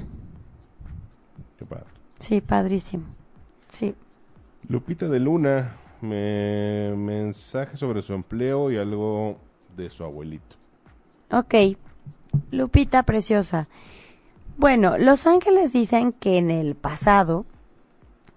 [2.19, 3.05] Sí, padrísimo.
[3.69, 3.95] Sí.
[4.67, 9.37] Lupita de Luna, me mensaje sobre su empleo y algo
[9.75, 10.57] de su abuelito.
[11.31, 11.55] Ok,
[12.51, 13.67] Lupita preciosa.
[14.57, 17.45] Bueno, los ángeles dicen que en el pasado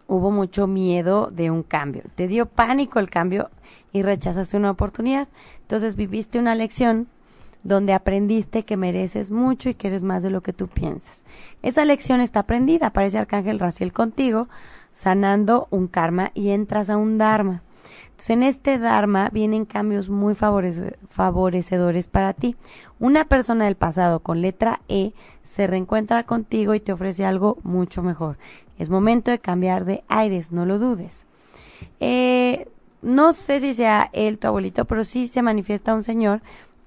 [0.06, 2.02] hubo mucho miedo de un cambio.
[2.14, 3.50] Te dio pánico el cambio
[3.92, 5.28] y rechazaste una oportunidad.
[5.62, 7.08] Entonces viviste una lección
[7.64, 11.24] donde aprendiste que mereces mucho y que eres más de lo que tú piensas.
[11.62, 14.48] Esa lección está aprendida, aparece Arcángel Raciel contigo,
[14.92, 17.62] sanando un karma y entras a un dharma.
[18.10, 22.56] Entonces, en este dharma vienen cambios muy favorecedores para ti.
[23.00, 28.02] Una persona del pasado con letra E se reencuentra contigo y te ofrece algo mucho
[28.02, 28.38] mejor.
[28.78, 31.26] Es momento de cambiar de aires, no lo dudes.
[32.00, 32.68] Eh,
[33.02, 36.42] no sé si sea él tu abuelito, pero sí se manifiesta un señor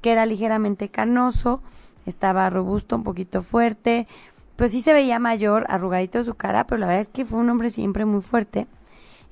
[0.06, 1.64] que era ligeramente canoso,
[2.06, 4.08] estaba robusto, un poquito fuerte,
[4.56, 7.50] pues sí se veía mayor, arrugadito su cara, pero la verdad es que fue un
[7.50, 8.68] hombre siempre muy fuerte,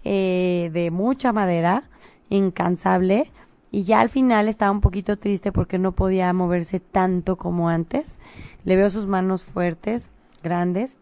[0.04, 1.84] eh, de mucha madera,
[2.30, 3.32] incansable,
[3.70, 8.18] y ya al final estaba un poquito triste porque no podía moverse tanto como antes.
[8.66, 10.10] Le veo sus manos fuertes,
[10.42, 10.98] grandes,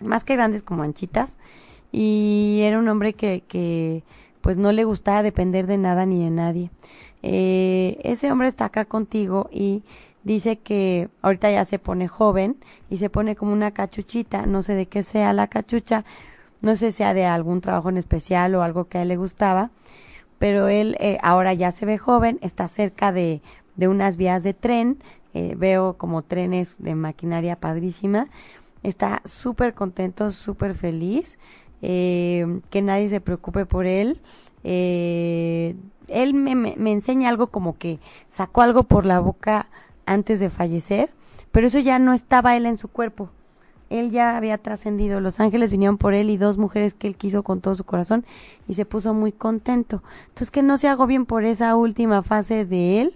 [0.00, 1.38] más que grandes como anchitas,
[1.92, 4.02] y era un hombre que, que
[4.40, 6.70] pues no le gustaba depender de nada ni de nadie
[7.22, 9.82] eh, ese hombre está acá contigo y
[10.24, 12.56] dice que ahorita ya se pone joven
[12.90, 16.04] y se pone como una cachuchita, no sé de qué sea la cachucha,
[16.60, 19.16] no sé si sea de algún trabajo en especial o algo que a él le
[19.16, 19.70] gustaba,
[20.38, 23.40] pero él eh, ahora ya se ve joven, está cerca de,
[23.76, 24.98] de unas vías de tren,
[25.34, 28.28] eh, veo como trenes de maquinaria padrísima,
[28.82, 31.38] está súper contento, súper feliz,
[31.82, 34.20] eh, que nadie se preocupe por él,
[34.64, 35.76] eh,
[36.08, 39.68] él me, me, enseña algo como que sacó algo por la boca
[40.06, 41.10] antes de fallecer,
[41.52, 43.30] pero eso ya no estaba él en su cuerpo.
[43.90, 45.20] él ya había trascendido.
[45.20, 48.24] Los ángeles vinieron por él y dos mujeres que él quiso con todo su corazón
[48.66, 50.02] y se puso muy contento.
[50.28, 53.14] Entonces que no se bien por esa última fase de él,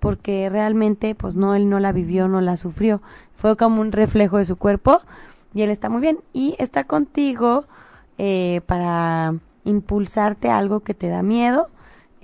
[0.00, 3.02] porque realmente pues no, él no la vivió, no la sufrió.
[3.34, 5.00] Fue como un reflejo de su cuerpo
[5.54, 6.20] y él está muy bien.
[6.32, 7.64] Y está contigo
[8.18, 9.34] eh, para
[9.64, 11.68] impulsarte a algo que te da miedo,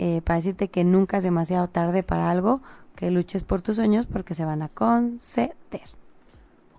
[0.05, 2.61] eh, para decirte que nunca es demasiado tarde para algo,
[2.97, 5.55] que luches por tus sueños porque se van a conceder.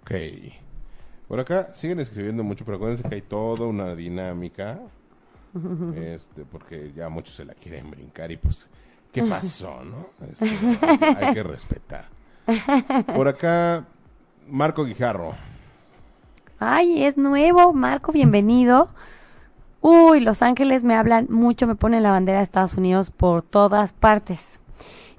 [0.02, 0.12] Ok.
[1.30, 4.78] Por acá siguen escribiendo mucho, pero acuérdense que hay toda una dinámica.
[5.96, 8.68] este, porque ya muchos se la quieren brincar y pues,
[9.14, 10.08] ¿qué pasó, no?
[10.28, 10.50] Este,
[11.18, 12.10] hay que respetar.
[13.16, 13.86] Por acá,
[14.50, 15.34] Marco Guijarro.
[16.60, 18.90] Ay, es nuevo, Marco, bienvenido.
[19.86, 23.92] Uy, Los Ángeles me hablan mucho, me ponen la bandera de Estados Unidos por todas
[23.92, 24.62] partes.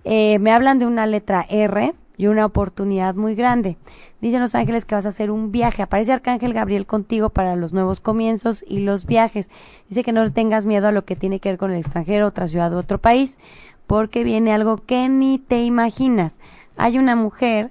[0.04, 3.76] Eh, me hablan de una letra R y una oportunidad muy grande.
[4.22, 5.82] Dicen los ángeles que vas a hacer un viaje.
[5.82, 9.50] Aparece Arcángel Gabriel contigo para los nuevos comienzos y los viajes.
[9.90, 12.28] Dice que no le tengas miedo a lo que tiene que ver con el extranjero,
[12.28, 13.38] otra ciudad u otro país,
[13.86, 16.38] porque viene algo que ni te imaginas.
[16.78, 17.68] Hay una mujer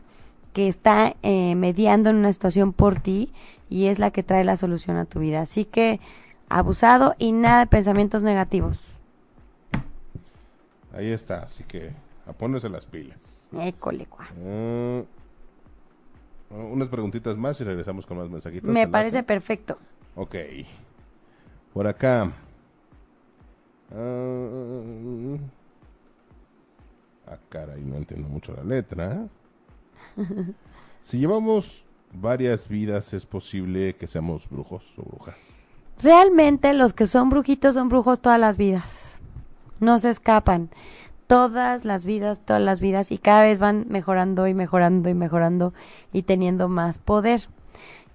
[0.54, 3.32] que está eh, mediando en una situación por ti
[3.68, 5.42] y es la que trae la solución a tu vida.
[5.42, 6.00] Así que
[6.50, 8.78] abusado y nada de pensamientos negativos.
[10.94, 11.92] Ahí está, así que
[12.28, 13.48] a ponerse las pilas.
[13.60, 14.08] École,
[14.44, 15.04] uh,
[16.56, 18.70] unas preguntitas más y regresamos con más mensajitos.
[18.70, 19.78] Me parece perfecto.
[20.16, 20.36] Ok.
[21.74, 22.32] Por acá.
[23.92, 25.38] Uh,
[27.28, 29.28] ah, caray, no entiendo mucho la letra.
[31.02, 35.63] si llevamos varias vidas, ¿es posible que seamos brujos o brujas?
[36.04, 39.22] Realmente los que son brujitos son brujos todas las vidas.
[39.80, 40.70] No se escapan
[41.28, 45.74] todas las vidas, todas las vidas y cada vez van mejorando y mejorando y mejorando
[46.12, 47.48] y teniendo más poder.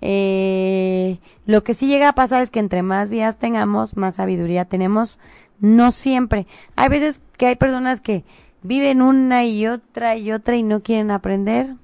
[0.02, 4.66] Eh, lo que sí llega a pasar es que entre más vidas tengamos, más sabiduría
[4.66, 5.18] tenemos.
[5.58, 6.46] No siempre.
[6.76, 8.22] Hay veces que hay personas que
[8.62, 11.74] viven una y otra y otra y no quieren aprender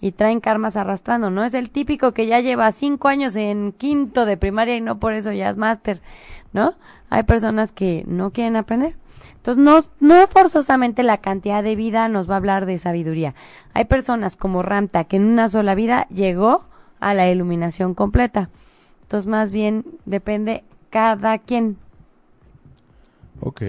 [0.00, 1.44] y traen karmas arrastrando, ¿no?
[1.44, 5.14] Es el típico que ya lleva cinco años en quinto de primaria y no por
[5.14, 6.00] eso ya es máster,
[6.52, 6.74] ¿no?
[7.08, 8.96] Hay personas que no quieren aprender.
[9.36, 13.34] Entonces, no, no forzosamente la cantidad de vida nos va a hablar de sabiduría.
[13.74, 16.64] Hay personas como Ramta que en una sola vida llegó
[16.98, 18.50] a la iluminación completa.
[19.02, 21.76] Entonces, más bien depende cada quien.
[23.40, 23.62] Ok.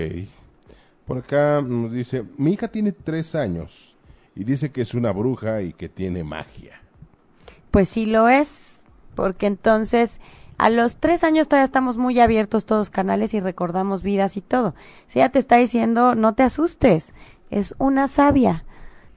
[1.05, 3.86] Por acá nos dice, mi hija tiene tres años
[4.37, 6.79] y dice que es una bruja y que tiene magia.
[7.71, 8.83] Pues sí lo es,
[9.15, 10.19] porque entonces
[10.59, 14.75] a los tres años todavía estamos muy abiertos todos canales y recordamos vidas y todo.
[15.07, 17.13] Si ella te está diciendo, no te asustes,
[17.49, 18.63] es una sabia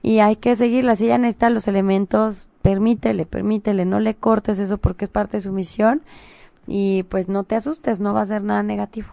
[0.03, 0.97] y hay que seguirla.
[0.97, 5.43] Si ella necesita los elementos, permítele, permítele, no le cortes eso porque es parte de
[5.43, 6.01] su misión
[6.67, 9.09] y pues no te asustes, no va a ser nada negativo.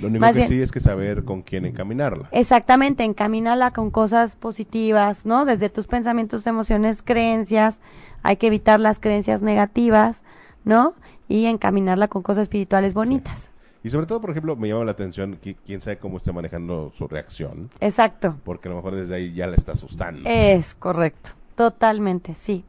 [0.00, 2.28] Lo único que sí es que saber con quién encaminarla.
[2.32, 5.44] Exactamente, encamínala con cosas positivas, ¿no?
[5.44, 7.80] Desde tus pensamientos, emociones, creencias.
[8.22, 10.22] Hay que evitar las creencias negativas,
[10.64, 10.94] ¿no?
[11.32, 13.50] y encaminarla con cosas espirituales bonitas.
[13.82, 16.92] Y sobre todo, por ejemplo, me llama la atención que quién sabe cómo está manejando
[16.94, 17.70] su reacción.
[17.80, 18.36] Exacto.
[18.44, 20.28] Porque a lo mejor desde ahí ya la está asustando.
[20.28, 21.30] Es correcto.
[21.56, 22.64] Totalmente, sí.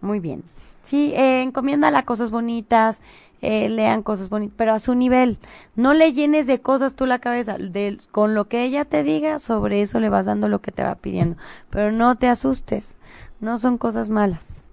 [0.00, 0.42] Muy bien.
[0.82, 3.02] Sí, eh, encomiéndala cosas bonitas,
[3.40, 5.38] eh, lean cosas bonitas, pero a su nivel.
[5.76, 7.56] No le llenes de cosas tú la cabeza.
[7.58, 10.82] De, con lo que ella te diga, sobre eso le vas dando lo que te
[10.82, 11.36] va pidiendo.
[11.70, 12.96] Pero no te asustes.
[13.40, 14.64] No son cosas malas.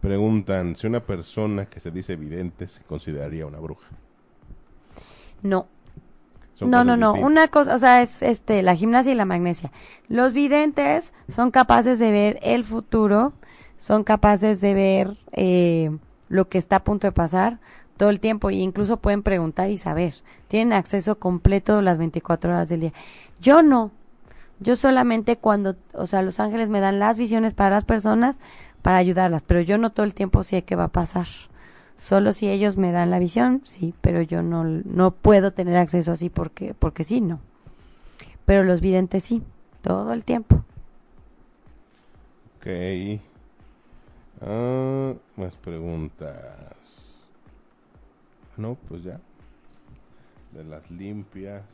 [0.00, 3.88] Preguntan si una persona que se dice vidente se consideraría una bruja.
[5.42, 5.66] No.
[6.60, 7.14] no, no, no.
[7.14, 9.72] Una cosa, o sea, es este, la gimnasia y la magnesia.
[10.08, 13.32] Los videntes son capaces de ver el futuro,
[13.78, 15.90] son capaces de ver eh,
[16.28, 17.58] lo que está a punto de pasar
[17.96, 20.14] todo el tiempo e incluso pueden preguntar y saber.
[20.48, 22.92] Tienen acceso completo las 24 horas del día.
[23.40, 23.90] Yo no.
[24.60, 28.38] Yo solamente cuando, o sea, los ángeles me dan las visiones para las personas,
[28.82, 31.26] para ayudarlas, pero yo no todo el tiempo sé qué va a pasar.
[31.96, 36.12] Solo si ellos me dan la visión, sí, pero yo no, no puedo tener acceso
[36.12, 37.40] así porque, porque sí, no.
[38.44, 39.42] Pero los videntes sí,
[39.82, 40.64] todo el tiempo.
[42.58, 43.20] Ok.
[44.40, 47.18] Ah, más preguntas.
[48.56, 49.20] No, pues ya.
[50.52, 51.64] De las limpias.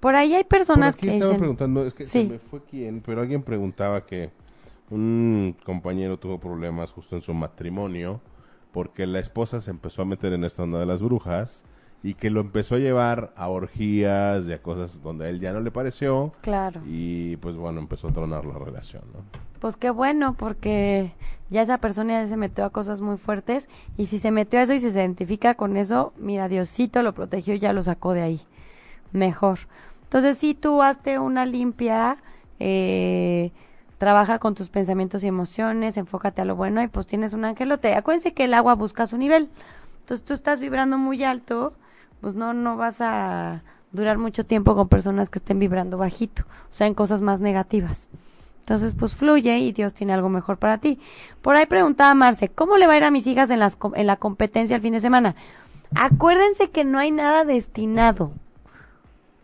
[0.00, 1.38] Por ahí hay personas que dicen...
[1.38, 4.30] preguntando, es que se me fue quién, pero alguien preguntaba que
[4.90, 8.20] un compañero tuvo problemas justo en su matrimonio
[8.72, 11.64] porque la esposa se empezó a meter en esta onda de las brujas
[12.02, 15.52] y que lo empezó a llevar a orgías y a cosas donde a él ya
[15.52, 16.32] no le pareció.
[16.40, 16.80] Claro.
[16.86, 19.20] Y pues bueno, empezó a tronar la relación, ¿no?
[19.60, 21.12] Pues qué bueno, porque
[21.50, 24.62] ya esa persona ya se metió a cosas muy fuertes y si se metió a
[24.62, 28.22] eso y se identifica con eso, mira, Diosito lo protegió y ya lo sacó de
[28.22, 28.40] ahí.
[29.12, 29.60] Mejor.
[30.04, 32.16] Entonces, si tú hazte una limpia,
[32.58, 33.52] eh,
[33.98, 37.94] trabaja con tus pensamientos y emociones, enfócate a lo bueno y pues tienes un angelote.
[37.94, 39.48] Acuérdense que el agua busca su nivel.
[40.00, 41.74] Entonces tú estás vibrando muy alto,
[42.22, 46.72] pues no, no vas a durar mucho tiempo con personas que estén vibrando bajito, o
[46.72, 48.08] sea, en cosas más negativas.
[48.60, 51.00] Entonces, pues fluye y Dios tiene algo mejor para ti.
[51.42, 54.06] Por ahí preguntaba Marce, ¿cómo le va a ir a mis hijas en, las, en
[54.06, 55.34] la competencia el fin de semana?
[55.96, 58.32] Acuérdense que no hay nada destinado,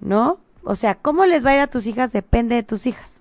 [0.01, 0.39] ¿no?
[0.63, 2.13] O sea, ¿cómo les va a ir a tus hijas?
[2.13, 3.21] Depende de tus hijas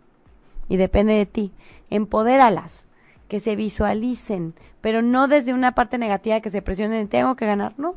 [0.70, 1.52] y depende de ti.
[1.90, 2.86] Empodéralas,
[3.28, 7.74] que se visualicen, pero no desde una parte negativa que se presionen, tengo que ganar,
[7.78, 7.96] no.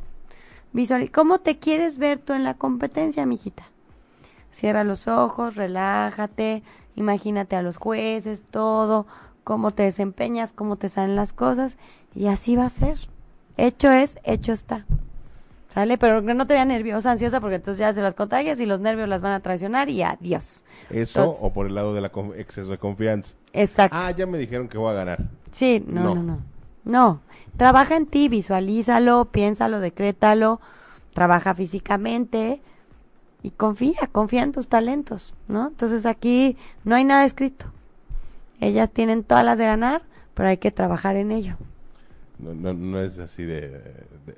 [0.72, 3.64] Visual ¿Cómo te quieres ver tú en la competencia, mijita?
[4.50, 6.62] Cierra los ojos, relájate,
[6.96, 9.06] imagínate a los jueces, todo,
[9.44, 11.78] cómo te desempeñas, cómo te salen las cosas,
[12.14, 12.98] y así va a ser.
[13.56, 14.86] Hecho es, hecho está.
[15.68, 15.98] ¿Sale?
[15.98, 19.08] Pero no te veas nerviosa, ansiosa, porque entonces ya se las contagias y los nervios
[19.08, 20.64] las van a traicionar y adiós.
[20.90, 23.34] Eso o por el lado de la exceso de confianza.
[23.52, 23.96] Exacto.
[23.96, 25.20] Ah, ya me dijeron que voy a ganar.
[25.52, 26.38] Sí, no, no, no.
[26.82, 27.20] No,
[27.60, 30.62] trabaja en ti, visualízalo, piénsalo, decrétalo,
[31.12, 32.62] trabaja físicamente
[33.42, 35.68] y confía, confía en tus talentos, ¿no?
[35.68, 37.66] Entonces aquí no hay nada escrito.
[38.60, 40.00] Ellas tienen todas las de ganar,
[40.32, 41.58] pero hay que trabajar en ello.
[42.38, 43.78] No, no, no es así de,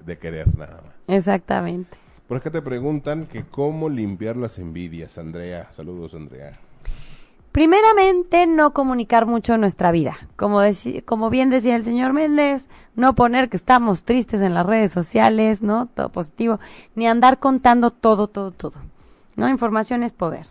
[0.05, 1.17] de, querer nada más.
[1.17, 1.97] Exactamente.
[2.27, 5.71] Por acá te preguntan que cómo limpiar las envidias, Andrea.
[5.71, 6.59] Saludos, Andrea.
[7.53, 10.17] Primeramente, no comunicar mucho nuestra vida.
[10.37, 10.61] Como,
[11.05, 15.61] como bien decía el señor Méndez, no poner que estamos tristes en las redes sociales,
[15.61, 15.87] ¿no?
[15.95, 16.61] Todo positivo.
[16.95, 18.73] Ni andar contando todo, todo, todo.
[19.37, 19.51] ¿No?
[19.51, 20.47] Información es poder.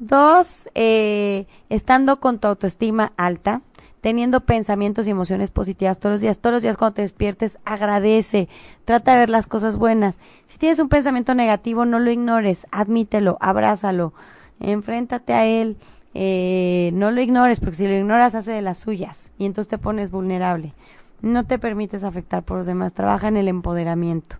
[0.00, 3.60] Dos, eh, estando con tu autoestima alta,
[4.00, 6.38] teniendo pensamientos y emociones positivas todos los días.
[6.38, 8.48] Todos los días cuando te despiertes, agradece,
[8.84, 10.18] trata de ver las cosas buenas.
[10.46, 14.14] Si tienes un pensamiento negativo, no lo ignores, admítelo, abrázalo,
[14.58, 15.76] enfréntate a él,
[16.14, 19.78] eh, no lo ignores, porque si lo ignoras hace de las suyas y entonces te
[19.78, 20.74] pones vulnerable.
[21.22, 24.36] No te permites afectar por los demás, trabaja en el empoderamiento.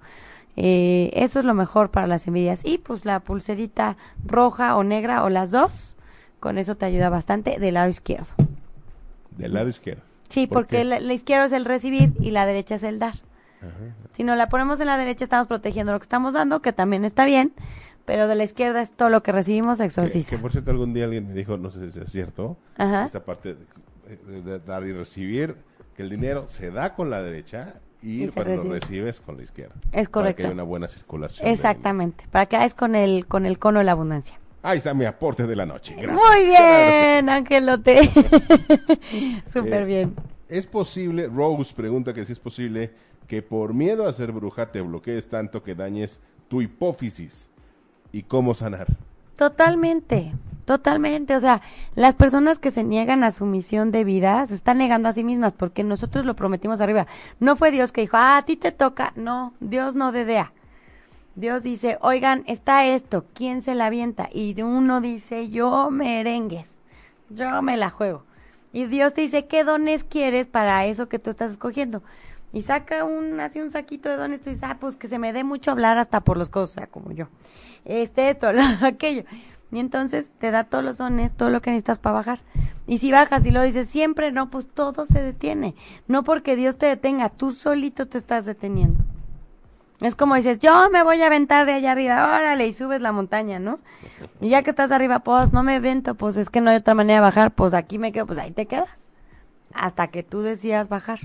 [0.56, 2.64] Eh, eso es lo mejor para las envidias.
[2.64, 5.96] Y pues la pulserita roja o negra o las dos,
[6.40, 8.28] con eso te ayuda bastante del lado izquierdo.
[9.36, 10.02] Del lado izquierdo.
[10.28, 13.14] Sí, porque la, izquierdo es el recibir y la derecha es el dar.
[14.12, 17.04] Si no la ponemos en la derecha, estamos protegiendo lo que estamos dando, que también
[17.04, 17.52] está bien,
[18.11, 20.30] pero de la izquierda es todo lo que recibimos exorcista.
[20.30, 23.54] Que, por cierto, algún día alguien me dijo, no sé si es cierto, esta parte
[23.54, 25.54] de, dar y recibir,
[25.94, 29.76] que el dinero se da con la derecha y, cuando lo recibes con la izquierda.
[29.92, 30.14] Es correcto.
[30.14, 31.46] Para que haya una buena circulación.
[31.46, 34.40] Exactamente, para que hagas con el, con el cono de la abundancia.
[34.61, 35.94] Ahí está mi aporte de la noche.
[35.94, 36.20] Gracias.
[36.20, 38.11] Muy bien, Angelote.
[39.46, 40.16] Súper eh, bien.
[40.48, 42.90] ¿Es posible, Rose pregunta que si es posible
[43.28, 47.49] que por miedo a ser bruja te bloquees tanto que dañes tu hipófisis?
[48.12, 48.86] ¿Y cómo sanar?
[49.36, 50.32] Totalmente,
[50.64, 51.36] totalmente.
[51.36, 51.62] O sea,
[51.94, 55.24] las personas que se niegan a su misión de vida se están negando a sí
[55.24, 57.06] mismas porque nosotros lo prometimos arriba.
[57.38, 59.12] No fue Dios que dijo, ah, a ti te toca.
[59.16, 60.52] No, Dios no dedea.
[61.36, 64.28] Dios dice, oigan, está esto, ¿quién se la avienta?
[64.32, 66.70] Y uno dice, yo merengues,
[67.30, 68.24] yo me la juego.
[68.72, 72.02] Y Dios te dice, ¿qué dones quieres para eso que tú estás escogiendo?
[72.53, 75.32] Y saca un, así un saquito de dones, tú dices, ah, pues que se me
[75.32, 77.28] dé mucho hablar hasta por los cosas, como yo.
[77.84, 78.48] Este, esto,
[78.82, 79.24] aquello.
[79.72, 82.40] Y entonces te da todos los dones, todo lo que necesitas para bajar.
[82.86, 85.76] Y si bajas y lo dices siempre, no, pues todo se detiene.
[86.09, 89.05] No porque Dios te detenga, tú solito te estás deteniendo.
[90.01, 93.12] Es como dices, yo me voy a aventar de allá arriba, órale, y subes la
[93.12, 93.78] montaña, ¿no?
[94.40, 96.94] Y ya que estás arriba, pues no me avento, pues es que no hay otra
[96.94, 98.88] manera de bajar, pues aquí me quedo, pues ahí te quedas.
[99.72, 101.20] Hasta que tú decidas bajar.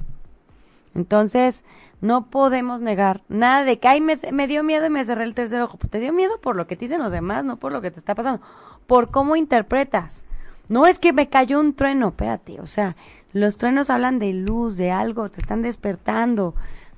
[0.95, 1.63] Entonces,
[2.01, 5.35] no podemos negar nada de que, ay, me, me dio miedo y me cerré el
[5.35, 5.77] tercer ojo.
[5.77, 7.91] Pues te dio miedo por lo que te dicen los demás, no por lo que
[7.91, 8.41] te está pasando.
[8.87, 10.23] Por cómo interpretas.
[10.67, 12.95] No es que me cayó un trueno, espérate, o sea,
[13.33, 16.55] los truenos hablan de luz, de algo, te están despertando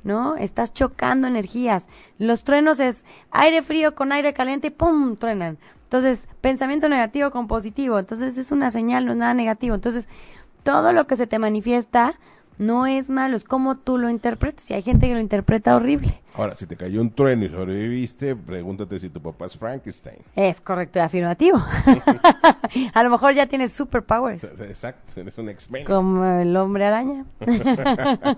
[0.07, 0.37] ¿no?
[0.37, 1.87] Estás chocando energías.
[2.17, 5.17] Los truenos es aire frío con aire caliente ¡pum!
[5.17, 5.57] truenan.
[5.83, 7.99] Entonces, pensamiento negativo con positivo.
[7.99, 9.75] Entonces, es una señal, no es nada negativo.
[9.75, 10.07] Entonces,
[10.63, 12.15] todo lo que se te manifiesta
[12.57, 14.69] no es malo, es como tú lo interpretas.
[14.71, 16.21] Y hay gente que lo interpreta horrible.
[16.33, 20.17] Ahora, si te cayó un trueno y sobreviviste, pregúntate si tu papá es Frankenstein.
[20.35, 21.57] Es correcto y afirmativo.
[22.93, 24.43] a lo mejor ya tienes superpowers.
[24.43, 25.85] Exacto, eres un X-Men.
[25.85, 27.25] Como el hombre araña.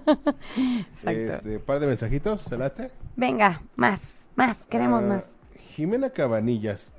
[1.06, 2.92] Este, par de mensajitos, ¿se late?
[3.16, 4.00] Venga, más,
[4.36, 5.28] más, queremos ah, más.
[5.76, 6.94] Jimena Cabanillas,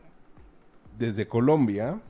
[0.98, 2.00] desde Colombia,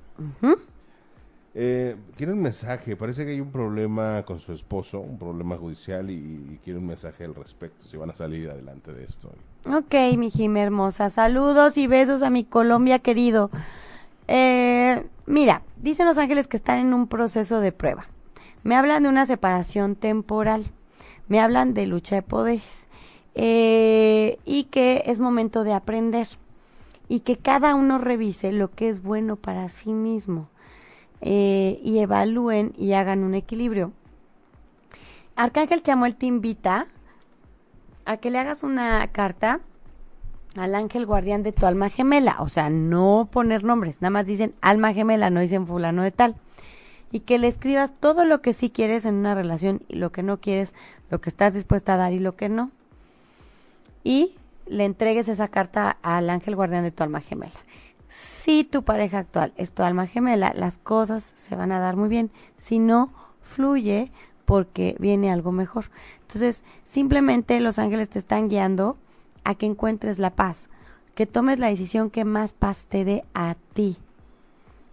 [1.54, 6.08] Eh, quiere un mensaje, parece que hay un problema con su esposo, un problema judicial
[6.10, 9.30] y, y quiere un mensaje al respecto, si van a salir adelante de esto.
[9.66, 11.10] Ok, mi Jimé hermosa.
[11.10, 13.50] Saludos y besos a mi Colombia querido.
[14.28, 18.06] Eh, mira, dicen los ángeles que están en un proceso de prueba.
[18.62, 20.64] Me hablan de una separación temporal.
[21.28, 22.86] Me hablan de lucha de poderes.
[23.34, 26.28] Eh, y que es momento de aprender.
[27.08, 30.48] Y que cada uno revise lo que es bueno para sí mismo.
[31.22, 33.92] Eh, y evalúen y hagan un equilibrio.
[35.36, 36.86] Arcángel Chamuel te invita
[38.04, 39.60] a que le hagas una carta
[40.56, 44.54] al ángel guardián de tu alma gemela, o sea, no poner nombres, nada más dicen
[44.60, 46.34] alma gemela, no dicen fulano de tal.
[47.12, 50.22] Y que le escribas todo lo que sí quieres en una relación y lo que
[50.22, 50.74] no quieres,
[51.10, 52.70] lo que estás dispuesta a dar y lo que no.
[54.04, 54.34] Y
[54.66, 57.58] le entregues esa carta al ángel guardián de tu alma gemela.
[58.10, 62.08] Si tu pareja actual es tu alma gemela, las cosas se van a dar muy
[62.08, 62.30] bien.
[62.56, 64.10] Si no, fluye
[64.44, 65.86] porque viene algo mejor.
[66.22, 68.96] Entonces, simplemente los ángeles te están guiando
[69.44, 70.70] a que encuentres la paz,
[71.14, 73.96] que tomes la decisión que más paz te dé a ti,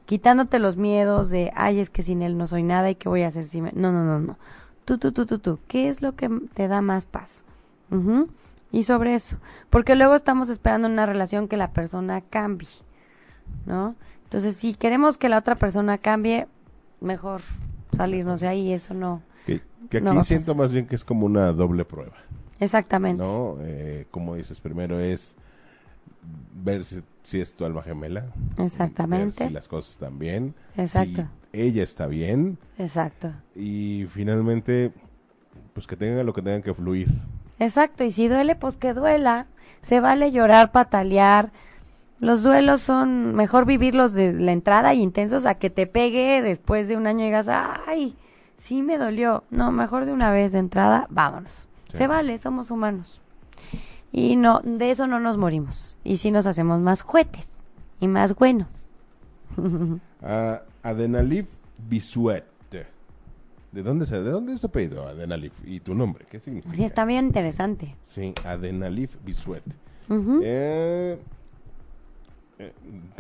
[0.06, 3.24] quitándote los miedos de, ay, es que sin él no soy nada y qué voy
[3.24, 3.72] a hacer si me...
[3.74, 4.38] No, no, no, no.
[4.86, 5.58] Tú, tú, tú, tú, tú.
[5.68, 7.44] ¿Qué es lo que te da más paz?
[8.72, 9.38] Y sobre eso.
[9.72, 12.70] Porque luego estamos esperando una relación que la persona cambie,
[13.66, 13.96] ¿no?
[14.24, 16.48] Entonces, si queremos que la otra persona cambie,
[17.00, 17.42] mejor
[17.96, 19.22] salirnos de ahí, eso no.
[19.46, 19.62] Que,
[20.00, 22.18] aquí siento más bien que es como una doble prueba.
[22.60, 23.24] Exactamente.
[23.24, 23.58] ¿No?
[23.62, 25.38] Eh, como dices, primero es
[26.54, 28.26] ver si, si, es tu alma gemela.
[28.58, 29.44] Exactamente.
[29.44, 30.54] Ver si las cosas están bien.
[30.76, 31.22] Exacto.
[31.54, 32.58] Si ella está bien.
[32.78, 33.32] Exacto.
[33.56, 34.92] Y finalmente,
[35.74, 37.10] pues que tengan lo que tengan que fluir.
[37.60, 38.04] Exacto.
[38.04, 39.48] Y si duele, pues que duela.
[39.82, 41.52] Se vale llorar, patalear.
[42.20, 46.88] Los duelos son mejor vivirlos de la entrada y intensos a que te pegue después
[46.88, 48.16] de un año y digas, ay,
[48.56, 49.44] sí me dolió.
[49.52, 51.68] No, mejor de una vez de entrada, vámonos.
[51.94, 53.22] Se vale, somos humanos.
[54.12, 55.98] Y no, de eso no nos morimos.
[56.04, 57.50] Y sí nos hacemos más juetes
[58.00, 58.70] y más buenos.
[59.58, 61.48] uh, Adenalif
[61.88, 62.46] Bisuet.
[63.72, 65.54] ¿De dónde, se, ¿De dónde es tu apellido, Adenalif?
[65.66, 66.26] ¿Y tu nombre?
[66.32, 66.76] ¿Qué significa?
[66.76, 67.96] Sí, está bien interesante.
[68.02, 69.64] Sí, Adenalif Bisuet.
[70.42, 71.20] eh,
[72.60, 72.74] eh,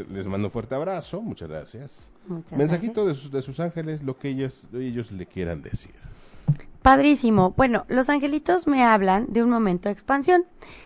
[0.10, 2.10] les mando un fuerte abrazo, muchas gracias.
[2.28, 3.18] Muchas Mensajito gracias.
[3.18, 5.94] De, sus, de sus ángeles, lo que ellos, ellos le quieran decir.
[6.82, 7.54] Padrísimo.
[7.58, 10.46] Bueno, los angelitos me hablan de un momento de expansión.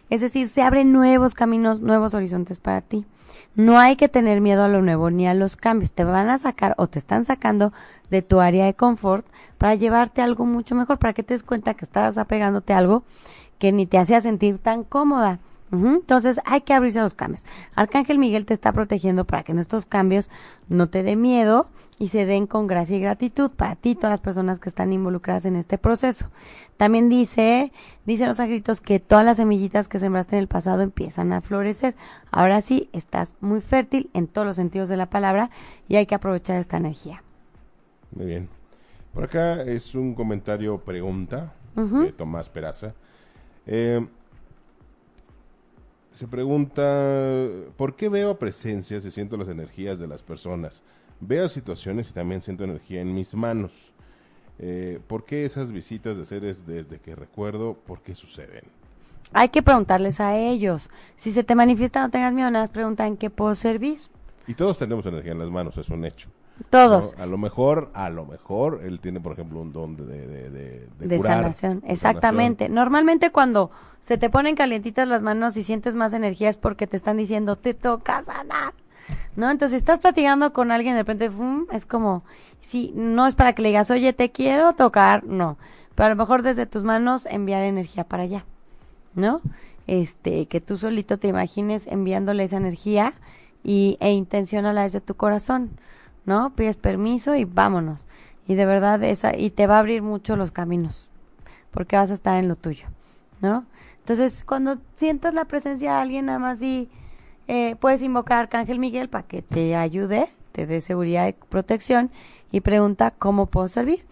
[0.10, 3.06] Es decir, se abren nuevos caminos, nuevos horizontes para ti.
[3.54, 5.92] No hay que tener miedo a lo nuevo ni a los cambios.
[5.92, 7.72] Te van a sacar o te están sacando
[8.10, 9.26] de tu área de confort
[9.58, 13.04] para llevarte algo mucho mejor, para que te des cuenta que estabas apegándote a algo
[13.60, 15.40] que ni te hacía sentir tan cómoda.
[15.72, 17.46] Entonces hay que abrirse a los cambios.
[17.76, 20.30] Arcángel Miguel te está protegiendo para que en estos cambios
[20.68, 24.10] no te dé miedo y se den con gracia y gratitud para ti y todas
[24.10, 26.26] las personas que están involucradas en este proceso.
[26.76, 27.72] También dice,
[28.06, 31.96] dicen los angelitos que todas las semillitas que sembraste en el pasado empiezan a florecer.
[32.32, 35.52] Ahora sí, estás muy fértil en todos los sentidos de la palabra
[35.88, 37.24] y hay que aprovechar esta energía.
[38.14, 38.50] Muy bien.
[39.14, 42.94] Por acá es un comentario pregunta de Tomás Peraza.
[43.68, 44.06] Eh,
[46.14, 47.48] se pregunta,
[47.78, 50.82] ¿por qué veo presencias y siento las energías de las personas?
[51.20, 53.72] Veo situaciones y también siento energía en mis manos.
[54.60, 58.64] Eh, ¿Por qué esas visitas de seres desde que recuerdo, por qué suceden?
[59.34, 60.90] Hay que preguntarles a ellos.
[61.16, 64.00] Si se te manifiesta, no tengas miedo, nada más pregunta en qué puedo servir.
[64.48, 66.30] Y todos tenemos energía en las manos, es un hecho.
[66.70, 67.16] Todos.
[67.18, 67.24] ¿no?
[67.24, 70.50] A lo mejor, a lo mejor, él tiene, por ejemplo, un don de, de, de,
[70.50, 72.70] de- de de curar, sanación, exactamente.
[72.70, 76.98] Normalmente cuando se te ponen calientitas las manos y sientes más energía es porque te
[76.98, 78.74] están diciendo, te toca sanar.
[79.36, 79.50] ¿No?
[79.50, 81.66] Entonces, si estás platicando con alguien, de repente, ¡fum!
[81.72, 82.24] es como,
[82.62, 85.58] sí, no es para que le digas, oye, te quiero tocar, no.
[85.96, 88.46] Pero a lo mejor desde tus manos enviar energía para allá,
[89.16, 89.42] ¿no?
[89.88, 93.14] Este, que tú solito te imagines enviándole esa energía
[93.64, 95.72] y, e intencionala desde tu corazón,
[96.26, 96.52] ¿no?
[96.56, 98.06] Pides permiso y vámonos.
[98.48, 101.12] Y de verdad, esa, y te va a abrir mucho los caminos
[101.72, 102.86] porque vas a estar en lo tuyo,
[103.42, 103.66] ¿no?
[104.00, 106.90] Entonces, cuando sientas la presencia de alguien, nada más y
[107.48, 112.12] eh, puedes invocar a Arcángel Miguel para que te ayude, te dé seguridad y protección
[112.52, 114.06] y pregunta cómo puedo servir.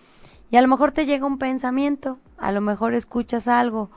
[0.52, 3.90] Y a lo mejor te llega un pensamiento, a lo mejor escuchas algo,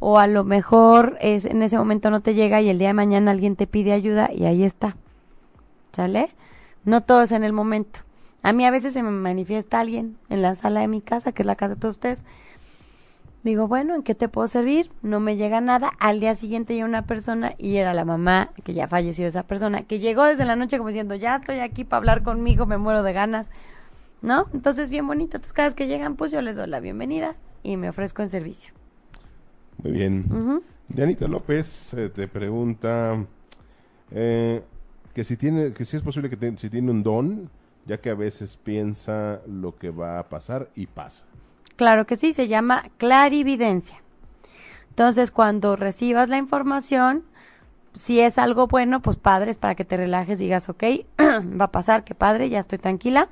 [0.00, 2.94] o a lo mejor es, en ese momento no te llega y el día de
[2.94, 4.96] mañana alguien te pide ayuda y ahí está.
[5.92, 6.30] ¿Sale?
[6.84, 8.00] No todo es en el momento.
[8.42, 11.42] A mí a veces se me manifiesta alguien en la sala de mi casa, que
[11.42, 12.24] es la casa de todos ustedes.
[13.42, 14.90] Digo, bueno, ¿en qué te puedo servir?
[15.02, 15.92] No me llega nada.
[15.98, 19.82] Al día siguiente llega una persona y era la mamá, que ya falleció esa persona,
[19.82, 23.02] que llegó desde la noche como diciendo, ya estoy aquí para hablar conmigo, me muero
[23.02, 23.50] de ganas.
[24.24, 24.48] ¿no?
[24.54, 25.36] Entonces, bien bonito.
[25.36, 28.30] Entonces, cada vez que llegan, pues yo les doy la bienvenida y me ofrezco en
[28.30, 28.72] servicio.
[29.82, 30.24] Muy bien.
[30.30, 30.62] Ujú.
[30.88, 33.22] Dianita López eh, te pregunta
[34.10, 34.62] eh,
[35.14, 37.50] que si tiene, que si es posible que te- si tiene un don,
[37.86, 41.24] ya que a veces piensa lo que va a pasar y pasa.
[41.76, 44.02] Claro que sí, se llama clarividencia.
[44.90, 47.24] Entonces, cuando recibas la información,
[47.94, 50.84] si es algo bueno, pues padre, es para que te relajes digas, ok,
[51.18, 53.28] va a pasar, que padre, ya estoy tranquila,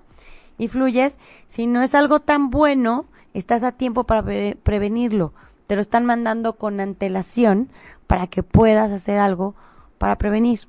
[0.58, 1.18] y fluyes.
[1.48, 5.32] Si no es algo tan bueno, estás a tiempo para pre- prevenirlo.
[5.66, 7.70] Te lo están mandando con antelación
[8.06, 9.54] para que puedas hacer algo
[9.98, 10.60] para prevenir.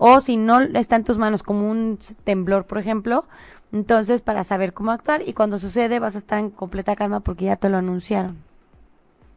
[0.00, 3.26] O si no está en tus manos como un temblor, por ejemplo,
[3.72, 7.46] entonces para saber cómo actuar y cuando sucede vas a estar en completa calma porque
[7.46, 8.38] ya te lo anunciaron.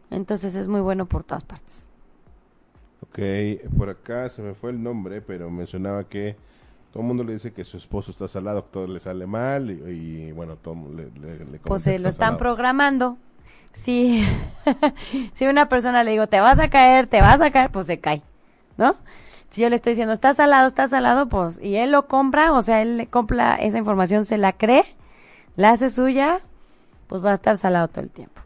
[0.09, 1.89] Entonces es muy bueno por todas partes.
[3.01, 3.19] Ok,
[3.77, 6.37] por acá se me fue el nombre, pero mencionaba que
[6.91, 9.69] todo el mundo le dice que su esposo está salado, que todo le sale mal
[9.71, 9.73] y,
[10.29, 12.37] y, bueno, todo le, le, le Pues se lo están salado.
[12.37, 13.17] programando.
[13.73, 14.23] Si,
[15.33, 17.99] si una persona le digo, te vas a caer, te vas a caer, pues se
[17.99, 18.21] cae,
[18.77, 18.95] ¿no?
[19.53, 22.63] Si yo le estoy diciendo, está salado, está salado, pues, y él lo compra, o
[22.63, 24.83] sea, él compra esa información, se la cree,
[25.55, 26.41] la hace suya,
[27.05, 28.41] pues va a estar salado todo el tiempo.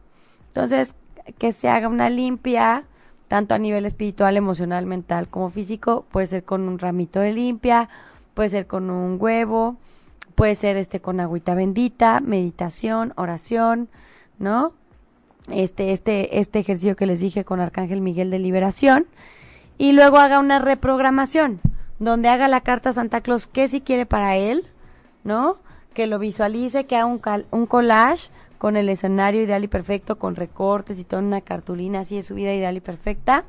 [0.47, 0.95] Entonces,
[1.37, 2.83] que se haga una limpia,
[3.29, 7.87] tanto a nivel espiritual, emocional, mental como físico, puede ser con un ramito de limpia,
[8.33, 9.77] puede ser con un huevo,
[10.35, 13.87] puede ser este con agüita bendita, meditación, oración,
[14.39, 14.73] ¿no?
[15.53, 19.07] Este, este, este ejercicio que les dije con Arcángel Miguel de liberación.
[19.77, 21.59] Y luego haga una reprogramación,
[21.99, 24.65] donde haga la carta a Santa Claus que si quiere para él,
[25.23, 25.57] ¿no?
[25.93, 30.17] Que lo visualice, que haga un, cal- un collage con el escenario ideal y perfecto,
[30.17, 33.43] con recortes y toda una cartulina así de su vida ideal y perfecta.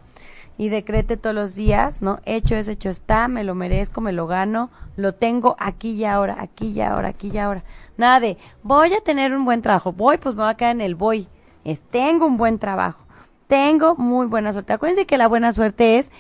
[0.61, 2.19] Y decrete todos los días, ¿no?
[2.25, 6.37] Hecho es, hecho está, me lo merezco, me lo gano, lo tengo aquí y ahora,
[6.41, 7.63] aquí y ahora, aquí y ahora.
[7.97, 10.81] Nada de, voy a tener un buen trabajo, voy, pues me voy a quedar en
[10.81, 11.29] el voy.
[11.65, 13.05] Es, tengo un buen trabajo,
[13.49, 14.73] tengo muy buena suerte.
[14.73, 16.13] Acuérdense que la buena suerte es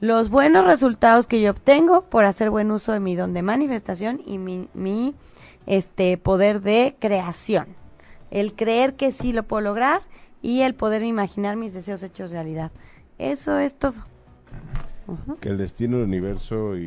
[0.00, 4.20] los buenos resultados que yo obtengo por hacer buen uso de mi don de manifestación
[4.26, 5.14] y mi, mi
[5.66, 7.68] este poder de creación.
[8.30, 10.02] El creer que sí lo puedo lograr
[10.42, 12.70] y el poder imaginar mis deseos hechos realidad.
[13.18, 14.04] Eso es todo.
[15.40, 16.82] Que el destino, el universo y,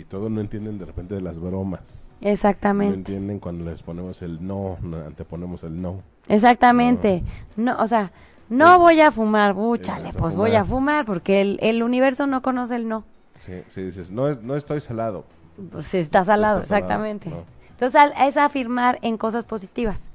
[0.00, 1.80] y todo no entienden de repente de las bromas.
[2.20, 2.94] No Exactamente.
[2.94, 6.02] entienden cuando les ponemos el no, no, anteponemos el no.
[6.28, 7.24] Exactamente.
[7.56, 8.12] No, o sea,
[8.48, 11.04] no voy a fumar, búchale, pues voy a fumar.
[11.06, 13.04] porque el, el universo no conoce el no.
[13.38, 15.24] Si, si dices, no, es- no estoy salado.
[15.70, 17.30] Pues está salado, Está salado, exactamente.
[17.30, 17.44] ¿no?
[17.70, 20.08] Entonces al- es afirmar en cosas positivas.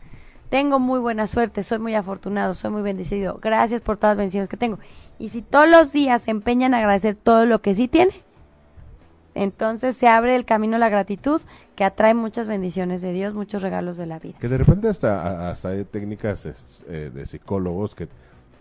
[0.50, 3.40] Tengo muy buena suerte, soy muy afortunado, soy muy bendecido.
[3.42, 4.80] Gracias por todas las bendiciones que tengo.
[5.20, 8.14] Y si todos los días se empeñan a agradecer todo lo que sí tiene,
[9.36, 11.42] entonces se abre el camino a la gratitud
[11.78, 14.40] que atrae muchas bendiciones de Dios, muchos regalos de la vida.
[14.40, 16.44] Que de repente hasta, hasta hay técnicas
[16.88, 18.08] eh, de psicólogos que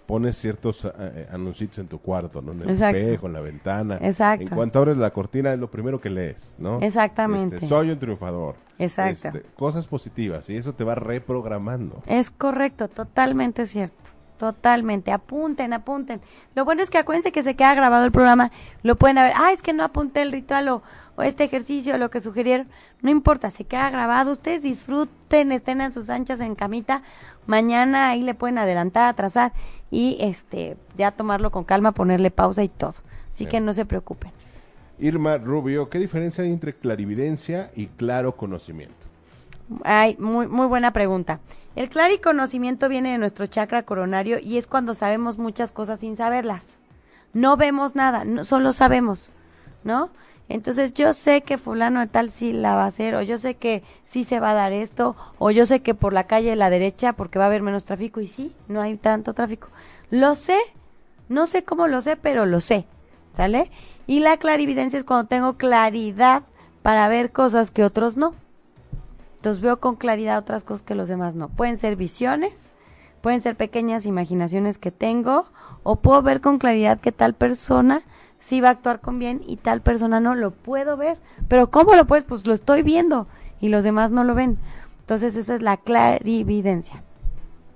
[0.04, 2.52] pones ciertos eh, eh, anuncios en tu cuarto, ¿no?
[2.52, 2.98] En el Exacto.
[2.98, 3.98] espejo, en la ventana.
[4.02, 4.42] Exacto.
[4.42, 6.78] En cuanto abres la cortina es lo primero que lees, ¿no?
[6.82, 7.56] Exactamente.
[7.56, 8.56] Este, soy un triunfador.
[8.78, 9.28] Exacto.
[9.28, 12.02] Este, cosas positivas y eso te va reprogramando.
[12.04, 13.96] Es correcto, totalmente cierto.
[14.38, 15.12] Totalmente.
[15.12, 16.20] Apunten, apunten.
[16.54, 18.52] Lo bueno es que acuérdense que se queda grabado el programa.
[18.82, 19.32] Lo pueden ver.
[19.34, 20.82] Ah, es que no apunté el ritual o,
[21.16, 22.68] o este ejercicio lo que sugirieron.
[23.02, 24.32] No importa, se queda grabado.
[24.32, 27.02] Ustedes disfruten, estén en sus anchas en camita.
[27.46, 29.52] Mañana ahí le pueden adelantar, atrasar
[29.90, 32.94] y este ya tomarlo con calma, ponerle pausa y todo.
[33.30, 33.46] Así Sí.
[33.46, 34.30] que no se preocupen.
[34.98, 38.94] Irma Rubio, ¿qué diferencia hay entre clarividencia y claro conocimiento?
[39.84, 41.40] Ay, muy, muy buena pregunta.
[41.74, 46.78] El clariconocimiento viene de nuestro chakra coronario y es cuando sabemos muchas cosas sin saberlas.
[47.34, 49.28] No vemos nada, no, solo sabemos,
[49.84, 50.10] ¿no?
[50.48, 53.54] Entonces yo sé que fulano de tal sí la va a hacer, o yo sé
[53.54, 56.56] que sí se va a dar esto, o yo sé que por la calle de
[56.56, 59.68] la derecha, porque va a haber menos tráfico, y sí, no hay tanto tráfico.
[60.10, 60.58] Lo sé,
[61.28, 62.86] no sé cómo lo sé, pero lo sé,
[63.32, 63.70] ¿sale?
[64.06, 66.44] Y la clarividencia es cuando tengo claridad
[66.82, 68.34] para ver cosas que otros no.
[69.36, 71.48] Entonces veo con claridad otras cosas que los demás no.
[71.48, 72.72] Pueden ser visiones,
[73.20, 75.46] pueden ser pequeñas imaginaciones que tengo,
[75.82, 78.02] o puedo ver con claridad que tal persona
[78.46, 80.34] sí va a actuar con bien y tal persona no.
[80.34, 81.18] Lo puedo ver.
[81.48, 82.24] Pero ¿cómo lo puedes?
[82.24, 83.26] Pues lo estoy viendo
[83.60, 84.56] y los demás no lo ven.
[85.00, 87.02] Entonces esa es la clarividencia.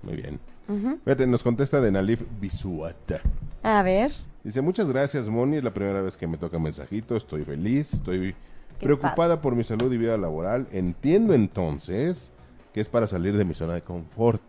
[0.02, 0.38] Muy bien.
[0.68, 0.98] Ujú.
[1.04, 3.20] Fíjate, nos contesta de Nalif Bisuata.
[3.64, 4.12] A ver.
[4.44, 5.56] Dice, muchas gracias, Moni.
[5.56, 7.16] Es la primera vez que me toca mensajito.
[7.16, 7.92] Estoy feliz.
[7.92, 8.34] Estoy
[8.78, 10.68] Qué preocupada por mi salud y vida laboral.
[10.70, 12.30] Entiendo entonces
[12.72, 14.42] que es para salir de mi zona de confort.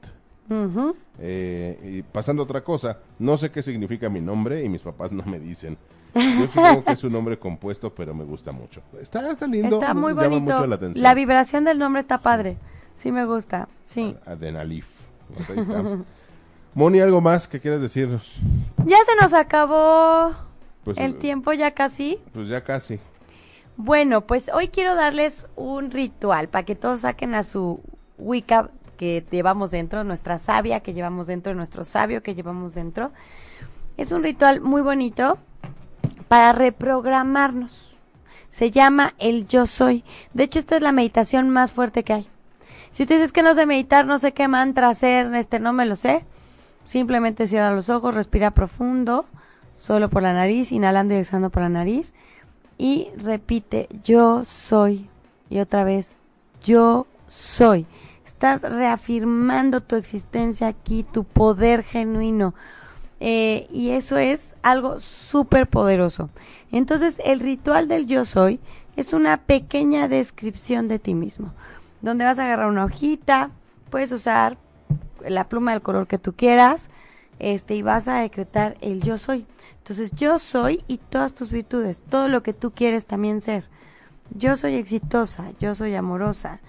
[1.18, 5.12] Eh, y pasando a otra cosa, no sé qué significa mi nombre y mis papás
[5.12, 5.78] no me dicen.
[6.14, 8.82] Yo supongo que es un nombre compuesto, pero me gusta mucho.
[9.00, 9.80] Está, está lindo.
[9.80, 10.54] Está muy llama bonito.
[10.54, 11.04] mucho la atención.
[11.04, 12.58] La vibración del nombre está padre.
[12.96, 14.16] Sí me gusta, sí.
[14.26, 14.88] Adenalif.
[15.34, 15.84] Pues ahí está.
[16.74, 18.38] Moni, ¿algo más que quieras decirnos?
[18.86, 20.34] Ya se nos acabó
[20.84, 22.20] Pues, el eh, tiempo ya casi.
[22.34, 23.00] Pues ya casi.
[23.78, 27.82] Bueno, pues hoy quiero darles un ritual para que todos saquen a su
[28.18, 33.12] Wicca que llevamos dentro, nuestra sabia que llevamos dentro, nuestro sabio que llevamos dentro.
[33.98, 35.40] Es un ritual muy bonito
[36.28, 37.96] para reprogramarnos.
[38.50, 40.04] Se llama el yo soy.
[40.34, 42.28] De hecho, esta es la meditación más fuerte que hay.
[42.92, 45.86] Si usted dice que no sé meditar, no sé qué mantra hacer, este no me
[45.86, 46.26] lo sé,
[46.84, 49.26] simplemente cierra los ojos, respira profundo,
[49.74, 52.14] solo por la nariz, inhalando y exhalando por la nariz
[52.82, 55.08] y repite yo soy
[55.52, 56.18] y otra vez
[56.64, 57.86] yo soy.
[58.26, 62.56] Estás reafirmando tu existencia aquí, tu poder genuino.
[63.24, 66.32] Eh, y eso es algo súper poderoso.
[66.72, 68.60] Entonces el ritual del yo soy
[68.96, 71.54] es una pequeña descripción de ti mismo,
[72.02, 73.52] donde vas a agarrar una hojita,
[73.92, 74.58] puedes usar
[75.24, 76.90] la pluma del color que tú quieras,
[77.38, 79.46] este, y vas a decretar el yo soy.
[79.78, 83.66] Entonces, yo soy y todas tus virtudes, todo lo que tú quieres también ser.
[84.34, 86.60] Yo soy exitosa, yo soy amorosa,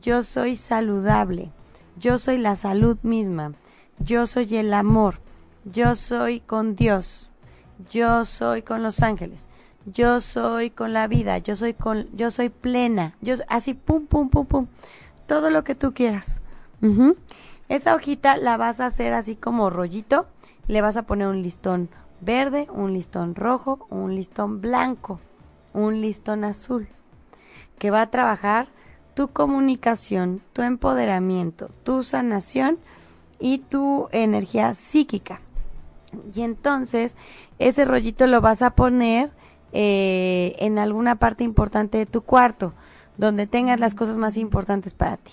[0.00, 1.50] yo soy saludable,
[1.98, 3.52] yo soy la salud misma,
[3.98, 5.20] yo soy el amor,
[5.64, 7.30] yo soy con Dios,
[7.90, 9.48] yo soy con los ángeles,
[9.86, 14.28] yo soy con la vida, yo soy con, yo soy plena, yo así pum pum
[14.28, 14.66] pum pum,
[15.26, 16.40] todo lo que tú quieras.
[17.68, 20.26] Esa hojita la vas a hacer así como rollito,
[20.66, 21.88] le vas a poner un listón
[22.20, 25.20] verde, un listón rojo, un listón blanco,
[25.72, 26.88] un listón azul,
[27.78, 28.68] que va a trabajar
[29.14, 32.78] tu comunicación, tu empoderamiento, tu sanación
[33.38, 35.40] y tu energía psíquica.
[36.34, 37.16] Y entonces
[37.58, 39.30] ese rollito lo vas a poner
[39.72, 42.72] eh, en alguna parte importante de tu cuarto,
[43.16, 45.32] donde tengas las cosas más importantes para ti.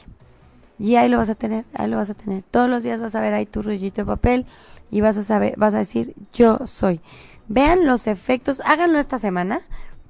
[0.79, 2.43] Y ahí lo vas a tener, ahí lo vas a tener.
[2.43, 4.45] Todos los días vas a ver ahí tu rollito de papel
[4.91, 7.01] y vas a saber, vas a decir yo soy.
[7.47, 9.61] Vean los efectos, háganlo esta semana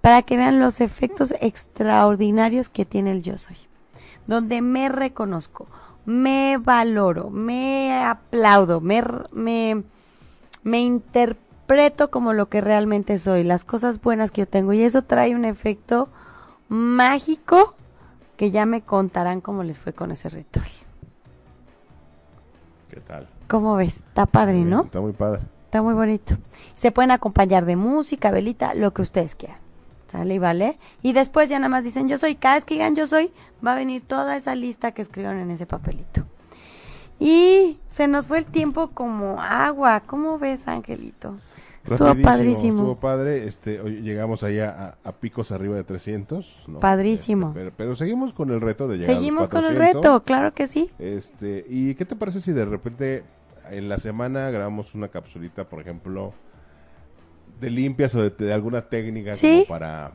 [0.02, 3.58] para que vean los efectos extraordinarios que tiene el yo soy.
[4.26, 5.68] Donde me reconozco,
[6.06, 9.84] me valoro, me aplaudo, me, me,
[10.68, 14.74] me interpreto como lo que realmente soy, las cosas buenas que yo tengo.
[14.74, 16.10] Y eso trae un efecto
[16.68, 17.74] mágico
[18.36, 20.68] que ya me contarán cómo les fue con ese ritual.
[22.90, 23.30] ¿Qué tal?
[23.48, 23.96] ¿Cómo ves?
[23.96, 24.84] Está padre, ¿no?
[24.84, 25.42] Está muy padre.
[25.66, 26.38] Está muy bonito.
[26.76, 29.60] Se pueden acompañar de música, velita, lo que ustedes quieran.
[30.08, 30.80] ¿Sale y vale?
[31.02, 32.36] Y después ya nada más dicen yo soy.
[32.36, 33.32] Cada vez que digan yo soy,
[33.66, 36.26] va a venir toda esa lista que escribieron en ese papelito.
[37.20, 40.02] Y se nos fue el tiempo como agua.
[40.06, 41.36] ¿Cómo ves, Angelito?
[41.84, 42.78] Estuvo Rapidísimo, padrísimo.
[42.80, 43.46] Estuvo padre.
[43.48, 46.66] Este, hoy llegamos allá a, a picos arriba de 300.
[46.68, 46.80] ¿no?
[46.80, 47.48] Padrísimo.
[47.48, 50.04] Este, pero, pero seguimos con el reto de llegar Seguimos a los con el 400.
[50.04, 50.92] reto, claro que sí.
[51.00, 53.24] Este, ¿y qué te parece si de repente
[53.72, 56.34] en la semana grabamos una capsulita, por ejemplo,
[57.60, 59.64] de limpias o de, de alguna técnica Sí.
[59.68, 60.12] como para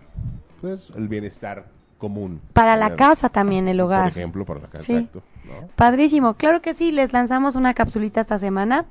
[0.60, 1.64] pues el bienestar
[2.02, 2.40] común?
[2.52, 4.10] Para la casa también, el hogar.
[4.10, 4.94] Por ejemplo, para la casa, Sí.
[4.94, 5.22] exacto.
[5.44, 5.68] ¿no?
[5.76, 8.86] Padrísimo, claro que sí, les lanzamos una capsulita esta semana.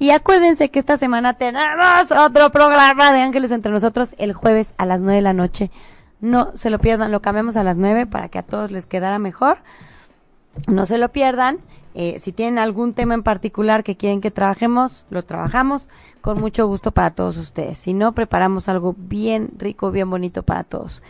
[0.00, 4.86] Y acuérdense que esta semana tenemos otro programa de Ángeles entre nosotros el jueves a
[4.86, 5.70] las nueve de la noche.
[6.20, 9.20] No se lo pierdan, lo cambiamos a las nueve para que a todos les quedara
[9.20, 9.58] mejor.
[10.66, 11.58] No se lo pierdan.
[11.94, 15.88] Eh, si tienen algún tema en particular que quieren que trabajemos, lo trabajamos
[16.20, 17.78] con mucho gusto para todos ustedes.
[17.78, 21.02] Si no, preparamos algo bien rico, bien bonito para todos.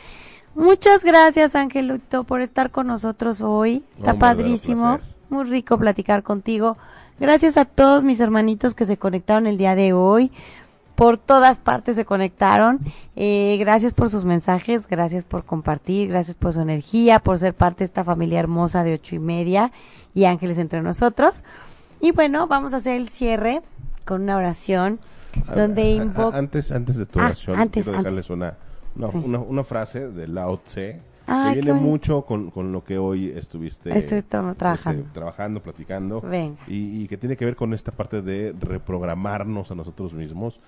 [0.59, 3.85] Muchas gracias, Angelito, por estar con nosotros hoy.
[3.97, 4.99] Está padrísimo.
[5.31, 6.77] Muy rico platicar contigo.
[7.21, 10.33] Gracias a todos mis hermanitos que se conectaron el día de hoy.
[10.97, 12.81] Por todas partes se conectaron.
[13.15, 17.79] Eh, gracias por sus mensajes, gracias por compartir, gracias por su energía, por ser parte
[17.79, 19.71] de esta familia hermosa de ocho y media
[20.13, 21.45] y ángeles entre nosotros.
[22.01, 23.63] Y bueno, vamos a hacer el cierre
[24.05, 24.99] con una oración
[25.55, 26.37] donde invoca.
[26.37, 28.55] Antes, antes de tu Ah, oración, antes, quiero dejarles una,
[28.99, 29.19] una, Sí.
[29.25, 33.97] una, una frase de Lao Tse que viene mucho con, con lo que hoy estuviste
[33.97, 35.03] Estoy to- trabajando.
[35.03, 36.21] este, trabajando, platicando.
[36.23, 36.57] Venga.
[36.67, 40.59] Y, y que tiene que ver con esta parte de reprogramarnos a nosotros mismos.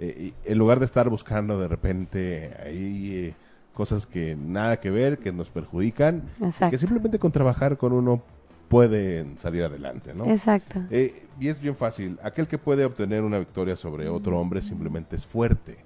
[0.00, 3.34] Eh, y en lugar de estar buscando de repente ahí eh,
[3.74, 6.22] cosas que nada que ver, que nos perjudican,
[6.70, 8.20] que simplemente con trabajar con uno
[8.68, 10.26] pueden salir adelante, ¿no?
[10.26, 10.80] Exacto.
[10.90, 12.18] Eh, y es bien fácil.
[12.22, 15.78] Aquel que puede obtener una victoria sobre otro hombre simplemente es fuerte.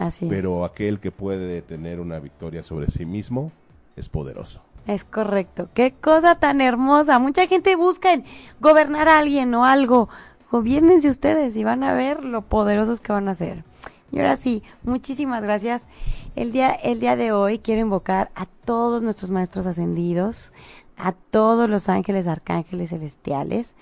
[0.00, 0.30] Así es.
[0.30, 3.52] Pero aquel que puede tener una victoria sobre sí mismo
[3.96, 4.62] es poderoso.
[4.86, 5.68] Es correcto.
[5.74, 7.18] Qué cosa tan hermosa.
[7.18, 8.24] Mucha gente busca en
[8.60, 10.08] gobernar a alguien o algo.
[10.50, 13.62] Gobiernense ustedes y van a ver lo poderosos que van a ser.
[14.10, 15.86] Y ahora sí, muchísimas gracias.
[16.34, 20.54] El día, el día de hoy quiero invocar a todos nuestros maestros ascendidos,
[20.96, 23.74] a todos los ángeles, arcángeles celestiales,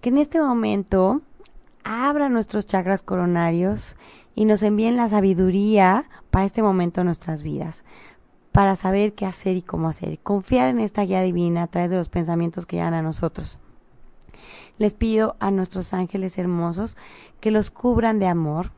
[0.00, 1.22] que en este momento
[1.84, 3.94] abran nuestros chakras coronarios
[4.36, 7.82] y nos envíen la sabiduría para este momento de nuestras vidas,
[8.52, 11.96] para saber qué hacer y cómo hacer, confiar en esta guía divina a través de
[11.96, 13.58] los pensamientos que llegan a nosotros.
[14.78, 16.96] Les pido a nuestros ángeles hermosos
[17.40, 18.72] que los cubran de amor,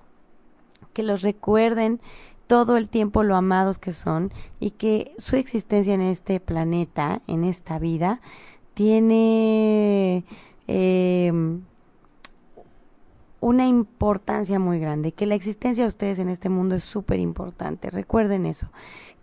[0.92, 2.00] que los recuerden
[2.46, 7.42] todo el tiempo lo amados que son y que su existencia en este planeta, en
[7.42, 8.20] esta vida,
[8.74, 10.24] tiene
[10.68, 11.32] eh,
[13.40, 17.90] una importancia muy grande, que la existencia de ustedes en este mundo es súper importante.
[17.90, 18.68] Recuerden eso,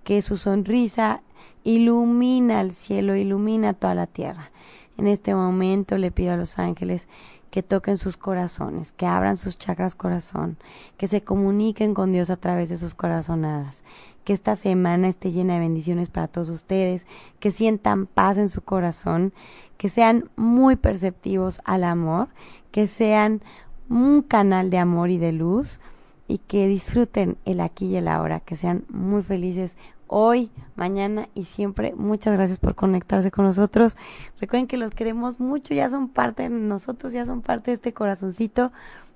[0.03, 1.21] que su sonrisa
[1.63, 4.51] ilumina el cielo, ilumina toda la tierra.
[4.97, 7.07] En este momento le pido a los ángeles
[7.49, 10.57] que toquen sus corazones, que abran sus chakras corazón,
[10.97, 13.83] que se comuniquen con Dios a través de sus corazonadas,
[14.25, 17.05] que esta semana esté llena de bendiciones para todos ustedes,
[17.39, 19.33] que sientan paz en su corazón,
[19.77, 22.27] que sean muy perceptivos al amor,
[22.71, 23.41] que sean
[23.89, 25.79] un canal de amor y de luz
[26.27, 29.77] y que disfruten el aquí y el ahora, que sean muy felices
[30.07, 31.93] hoy, mañana y siempre.
[31.95, 33.97] Muchas gracias por conectarse con nosotros.
[34.39, 37.93] Recuerden que los queremos mucho, ya son parte de nosotros, ya son parte de este
[37.93, 38.71] corazoncito.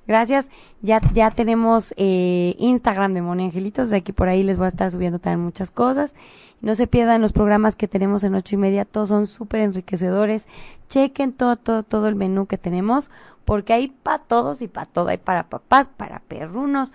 [0.07, 0.49] Gracias.
[0.81, 3.91] Ya, ya tenemos eh, Instagram de Moni Angelitos.
[3.91, 6.15] De aquí por ahí les voy a estar subiendo también muchas cosas.
[6.61, 8.85] No se pierdan los programas que tenemos en ocho y media.
[8.85, 10.47] Todos son súper enriquecedores.
[10.89, 13.11] Chequen todo, todo, todo el menú que tenemos.
[13.45, 15.09] Porque hay para todos y para todo.
[15.09, 16.93] Hay para papás, para perrunos,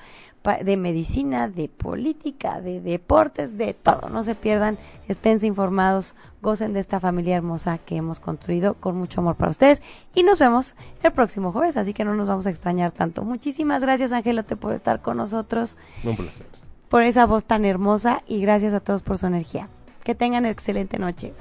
[0.63, 4.11] de medicina, de política, de deportes, de todo.
[4.11, 4.77] No se pierdan,
[5.09, 9.83] esténse informados, gocen de esta familia hermosa que hemos construido con mucho amor para ustedes
[10.15, 13.25] y nos vemos el próximo jueves, así que no nos vamos a extrañar tanto.
[13.25, 15.79] Muchísimas gracias, Angelote, por estar con nosotros.
[16.05, 16.64] Un placer.
[16.95, 19.69] Por esa voz tan hermosa y gracias a todos por su energía.
[20.05, 21.35] Que tengan excelente noche.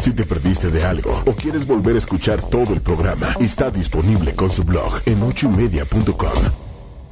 [0.00, 4.34] Si te perdiste de algo o quieres volver a escuchar todo el programa, está disponible
[4.34, 6.42] con su blog en ochoymedia.com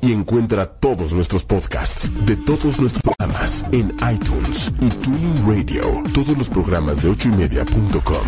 [0.00, 6.02] y encuentra todos nuestros podcasts de todos nuestros programas en iTunes y Tuning Radio.
[6.14, 8.26] Todos los programas de ochoymedia.com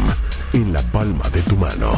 [0.53, 1.93] en la palma de tu mano.